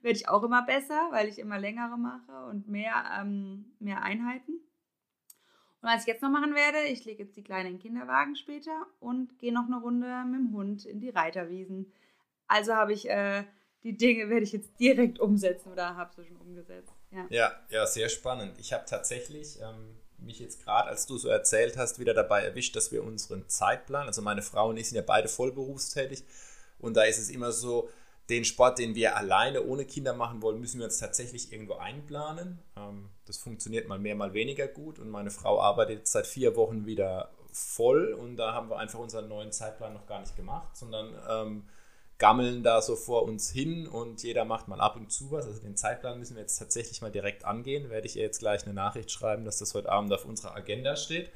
Werde 0.00 0.18
ich 0.18 0.28
auch 0.28 0.42
immer 0.42 0.64
besser, 0.64 1.08
weil 1.10 1.28
ich 1.28 1.38
immer 1.38 1.58
längere 1.58 1.98
mache 1.98 2.46
und 2.50 2.68
mehr, 2.68 3.04
ähm, 3.20 3.66
mehr 3.80 4.02
Einheiten. 4.02 4.60
Und 5.84 5.90
was 5.90 6.00
ich 6.00 6.06
jetzt 6.06 6.22
noch 6.22 6.30
machen 6.30 6.54
werde, 6.54 6.86
ich 6.86 7.04
lege 7.04 7.24
jetzt 7.24 7.36
die 7.36 7.44
Kleine 7.44 7.68
in 7.68 7.74
den 7.74 7.82
Kinderwagen 7.82 8.36
später 8.36 8.86
und 9.00 9.38
gehe 9.38 9.52
noch 9.52 9.66
eine 9.66 9.78
Runde 9.78 10.06
mit 10.24 10.40
dem 10.40 10.52
Hund 10.54 10.86
in 10.86 10.98
die 10.98 11.10
Reiterwiesen. 11.10 11.92
Also 12.46 12.74
habe 12.74 12.94
ich 12.94 13.06
äh, 13.10 13.44
die 13.82 13.94
Dinge 13.94 14.30
werde 14.30 14.44
ich 14.44 14.52
jetzt 14.52 14.80
direkt 14.80 15.18
umsetzen 15.18 15.70
oder 15.70 15.94
habe 15.94 16.10
sie 16.16 16.24
schon 16.24 16.38
umgesetzt. 16.38 16.94
Ja, 17.10 17.26
ja, 17.28 17.52
ja 17.68 17.86
sehr 17.86 18.08
spannend. 18.08 18.58
Ich 18.58 18.72
habe 18.72 18.86
tatsächlich 18.86 19.60
ähm, 19.60 19.98
mich 20.16 20.40
jetzt 20.40 20.64
gerade, 20.64 20.88
als 20.88 21.04
du 21.04 21.18
so 21.18 21.28
erzählt 21.28 21.76
hast, 21.76 21.98
wieder 21.98 22.14
dabei 22.14 22.44
erwischt, 22.44 22.74
dass 22.76 22.90
wir 22.90 23.04
unseren 23.04 23.46
Zeitplan, 23.46 24.06
also 24.06 24.22
meine 24.22 24.40
Frau 24.40 24.70
und 24.70 24.78
ich 24.78 24.88
sind 24.88 24.96
ja 24.96 25.04
beide 25.06 25.28
vollberufstätig 25.28 26.24
und 26.78 26.96
da 26.96 27.02
ist 27.02 27.18
es 27.18 27.28
immer 27.28 27.52
so, 27.52 27.90
den 28.30 28.44
Sport, 28.44 28.78
den 28.78 28.94
wir 28.94 29.16
alleine 29.16 29.64
ohne 29.64 29.84
Kinder 29.84 30.14
machen 30.14 30.40
wollen, 30.40 30.60
müssen 30.60 30.78
wir 30.78 30.86
uns 30.86 30.98
tatsächlich 30.98 31.52
irgendwo 31.52 31.74
einplanen. 31.74 32.58
Ähm, 32.76 33.10
das 33.26 33.36
funktioniert 33.38 33.88
mal 33.88 33.98
mehr, 33.98 34.14
mal 34.14 34.32
weniger 34.32 34.66
gut 34.66 34.98
und 34.98 35.10
meine 35.10 35.30
Frau 35.30 35.60
arbeitet 35.60 36.06
seit 36.06 36.26
vier 36.26 36.56
Wochen 36.56 36.86
wieder 36.86 37.30
voll 37.52 38.12
und 38.14 38.36
da 38.36 38.52
haben 38.52 38.70
wir 38.70 38.78
einfach 38.78 38.98
unseren 38.98 39.28
neuen 39.28 39.52
Zeitplan 39.52 39.92
noch 39.92 40.06
gar 40.06 40.20
nicht 40.20 40.36
gemacht, 40.36 40.76
sondern 40.76 41.14
ähm, 41.28 41.64
gammeln 42.18 42.62
da 42.62 42.80
so 42.80 42.96
vor 42.96 43.24
uns 43.24 43.50
hin 43.50 43.86
und 43.86 44.22
jeder 44.22 44.44
macht 44.44 44.68
mal 44.68 44.80
ab 44.80 44.96
und 44.96 45.12
zu 45.12 45.30
was. 45.30 45.46
Also 45.46 45.60
den 45.60 45.76
Zeitplan 45.76 46.18
müssen 46.18 46.36
wir 46.36 46.42
jetzt 46.42 46.58
tatsächlich 46.58 47.02
mal 47.02 47.12
direkt 47.12 47.44
angehen. 47.44 47.90
Werde 47.90 48.06
ich 48.06 48.16
ihr 48.16 48.22
jetzt 48.22 48.38
gleich 48.38 48.64
eine 48.64 48.74
Nachricht 48.74 49.10
schreiben, 49.10 49.44
dass 49.44 49.58
das 49.58 49.74
heute 49.74 49.90
Abend 49.90 50.12
auf 50.12 50.24
unserer 50.24 50.54
Agenda 50.54 50.96
steht. 50.96 51.30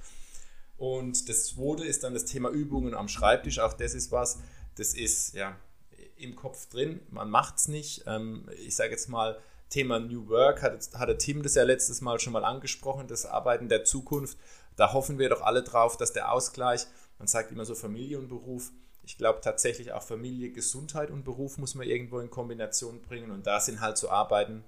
Und 0.77 1.29
das 1.29 1.49
zweite 1.49 1.85
ist 1.85 2.05
dann 2.05 2.15
das 2.15 2.25
Thema 2.25 2.51
Übungen 2.51 2.95
am 2.95 3.09
Schreibtisch. 3.09 3.59
Auch 3.59 3.73
das 3.73 3.95
ist 3.95 4.13
was, 4.13 4.39
das 4.77 4.95
ist 4.95 5.35
ja 5.35 5.57
im 6.21 6.37
Kopf 6.37 6.69
drin. 6.69 7.01
Man 7.11 7.31
macht 7.31 7.57
es 7.57 7.69
nicht. 7.69 8.05
Ähm, 8.07 8.49
ich 8.65 8.77
sage 8.77 8.91
jetzt 8.91 9.09
mal, 9.09 9.39
Thema 9.71 9.99
New 9.99 10.29
Work 10.29 10.63
hatte, 10.63 10.79
hatte 10.99 11.19
Tim 11.19 11.43
das 11.43 11.55
ja 11.55 11.63
letztes 11.63 12.01
Mal 12.01 12.19
schon 12.19 12.33
mal 12.33 12.45
angesprochen, 12.45 13.07
das 13.07 13.27
Arbeiten 13.27 13.69
der 13.69 13.85
Zukunft. 13.85 14.39
Da 14.77 14.93
hoffen 14.93 15.19
wir 15.19 15.29
doch 15.29 15.43
alle 15.43 15.63
drauf, 15.63 15.97
dass 15.97 16.13
der 16.13 16.33
Ausgleich 16.33 16.87
Man 17.19 17.27
sagt 17.29 17.51
immer 17.51 17.65
so 17.65 17.75
Familie 17.75 18.19
und 18.19 18.29
Beruf. 18.29 18.71
Ich 19.03 19.19
glaube 19.19 19.41
tatsächlich 19.41 19.93
auch 19.93 20.03
Familie, 20.03 20.51
Gesundheit 20.51 21.11
und 21.11 21.25
Beruf 21.25 21.59
muss 21.59 21.75
man 21.75 21.87
irgendwo 21.87 22.21
in 22.21 22.31
Kombination 22.31 23.03
bringen. 23.03 23.31
Und 23.31 23.47
da 23.47 23.59
sind 23.59 23.81
halt 23.81 23.99
so 23.99 24.09
Arbeiten 24.09 24.65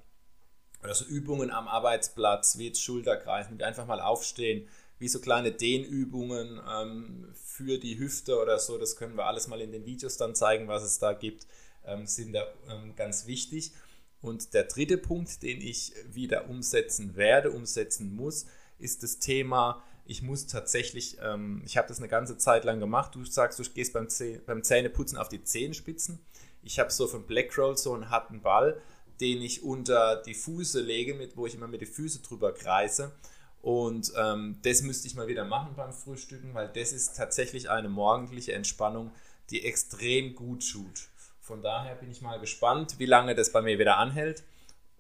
oder 0.83 0.95
so 0.95 1.05
Übungen 1.05 1.51
am 1.51 1.69
Arbeitsplatz, 1.69 2.59
wie 2.59 2.69
jetzt 2.69 2.83
Schulterkreisen, 2.83 3.59
wie 3.59 3.65
einfach 3.65 3.87
mal 3.87 4.01
aufstehen, 4.01 4.67
wie 5.01 5.09
so 5.09 5.19
kleine 5.19 5.51
Dehnübungen 5.51 6.61
ähm, 6.71 7.29
für 7.35 7.79
die 7.79 7.99
Hüfte 7.99 8.39
oder 8.39 8.59
so. 8.59 8.79
Das 8.79 8.95
können 8.97 9.17
wir 9.17 9.25
alles 9.25 9.49
mal 9.49 9.61
in 9.61 9.73
den 9.73 9.87
Videos 9.87 10.17
dann 10.19 10.35
zeigen, 10.37 10.69
was 10.69 10.85
es 10.85 10.99
da 10.99 11.15
gibt, 11.15 11.47
ähm, 11.85 12.07
sind 12.07 12.35
da 12.35 12.45
ähm, 12.69 12.95
ganz 12.95 13.27
wichtig. 13.27 13.73
Und 14.21 14.53
der 14.53 14.65
dritte 14.65 14.99
Punkt, 14.99 15.43
den 15.43 15.61
ich 15.63 15.95
wieder 16.13 16.49
umsetzen 16.49 17.17
werde, 17.17 17.51
umsetzen 17.51 18.15
muss, 18.15 18.47
ist 18.79 19.03
das 19.03 19.19
Thema, 19.19 19.83
ich 20.05 20.23
muss 20.23 20.47
tatsächlich, 20.47 21.17
ähm, 21.23 21.63
ich 21.65 21.79
habe 21.79 21.89
das 21.89 21.99
eine 21.99 22.09
ganze 22.09 22.37
Zeit 22.37 22.65
lang 22.65 22.79
gemacht, 22.79 23.15
du 23.15 23.25
sagst, 23.25 23.59
du 23.59 23.63
gehst 23.73 23.95
beim, 23.95 24.11
Zäh 24.11 24.41
beim 24.45 24.63
Zähneputzen 24.63 25.17
auf 25.17 25.29
die 25.29 25.43
Zehenspitzen. 25.43 26.19
Ich 26.63 26.79
habe 26.79 26.91
so 26.91 27.07
von 27.07 27.27
Blackroll 27.27 27.79
so 27.79 27.95
einen 27.95 28.11
harten 28.11 28.43
Ball, 28.43 28.83
den 29.21 29.41
ich 29.41 29.63
unter 29.63 30.17
die 30.23 30.35
Füße 30.35 30.81
lege, 30.81 31.15
mit, 31.15 31.37
wo 31.39 31.47
ich 31.47 31.55
immer 31.55 31.69
mit 31.69 31.81
den 31.81 31.89
Füßen 31.89 32.23
drüber 32.23 32.53
kreise. 32.53 33.13
Und 33.63 34.13
ähm, 34.17 34.59
das 34.63 34.83
müsste 34.83 35.07
ich 35.07 35.15
mal 35.15 35.27
wieder 35.27 35.45
machen 35.45 35.75
beim 35.77 35.93
Frühstücken, 35.93 36.55
weil 36.55 36.69
das 36.69 36.93
ist 36.93 37.17
tatsächlich 37.17 37.69
eine 37.69 37.89
morgendliche 37.89 38.55
Entspannung, 38.55 39.13
die 39.51 39.65
extrem 39.65 40.35
gut 40.35 40.71
tut. 40.71 41.09
Von 41.41 41.63
daher 41.63 41.95
bin 41.97 42.11
ich 42.11 42.23
mal 42.23 42.39
gespannt, 42.39 42.99
wie 42.99 43.07
lange 43.07 43.35
das 43.35 43.53
bei 43.53 43.61
mir 43.61 43.79
wieder 43.79 43.99
anhält. 43.99 44.45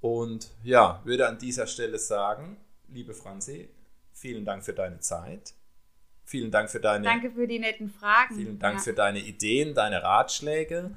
Und 0.00 0.50
ja, 0.62 1.00
würde 1.04 1.28
an 1.28 1.38
dieser 1.38 1.66
Stelle 1.66 1.98
sagen, 1.98 2.56
liebe 2.88 3.14
Franzi, 3.14 3.68
vielen 4.12 4.44
Dank 4.44 4.64
für 4.64 4.72
deine 4.72 5.00
Zeit. 5.00 5.54
Vielen 6.24 6.50
Dank 6.50 6.70
für 6.70 6.80
deine. 6.80 7.04
Danke 7.04 7.30
für 7.30 7.46
die 7.46 7.58
netten 7.58 7.90
Fragen. 7.90 8.36
Vielen 8.36 8.58
Dank 8.58 8.78
ja. 8.78 8.82
für 8.82 8.92
deine 8.92 9.18
Ideen, 9.20 9.74
deine 9.74 10.02
Ratschläge. 10.02 10.92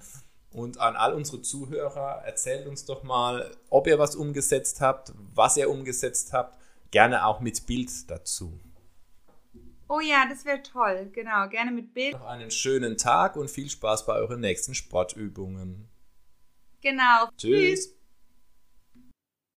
Und 0.51 0.79
an 0.79 0.95
all 0.95 1.13
unsere 1.13 1.41
Zuhörer, 1.41 2.21
erzählt 2.25 2.67
uns 2.67 2.85
doch 2.85 3.01
mal, 3.01 3.49
ob 3.69 3.87
ihr 3.87 3.97
was 3.97 4.15
umgesetzt 4.15 4.81
habt, 4.81 5.11
was 5.33 5.57
ihr 5.57 5.69
umgesetzt 5.69 6.33
habt. 6.33 6.59
Gerne 6.93 7.25
auch 7.25 7.39
mit 7.39 7.65
Bild 7.65 8.07
dazu. 8.11 8.59
Oh 9.89 9.99
ja, 9.99 10.27
das 10.29 10.45
wäre 10.45 10.61
toll. 10.61 11.09
Genau, 11.11 11.49
gerne 11.49 11.71
mit 11.71 11.91
Bild. 11.91 12.13
Noch 12.13 12.27
einen 12.27 12.51
schönen 12.51 12.97
Tag 12.97 13.35
und 13.35 13.49
viel 13.49 13.67
Spaß 13.67 14.05
bei 14.05 14.13
euren 14.13 14.41
nächsten 14.41 14.75
Sportübungen. 14.75 15.89
Genau. 16.81 17.29
Tschüss. 17.35 17.87
Tschüss. 17.87 18.02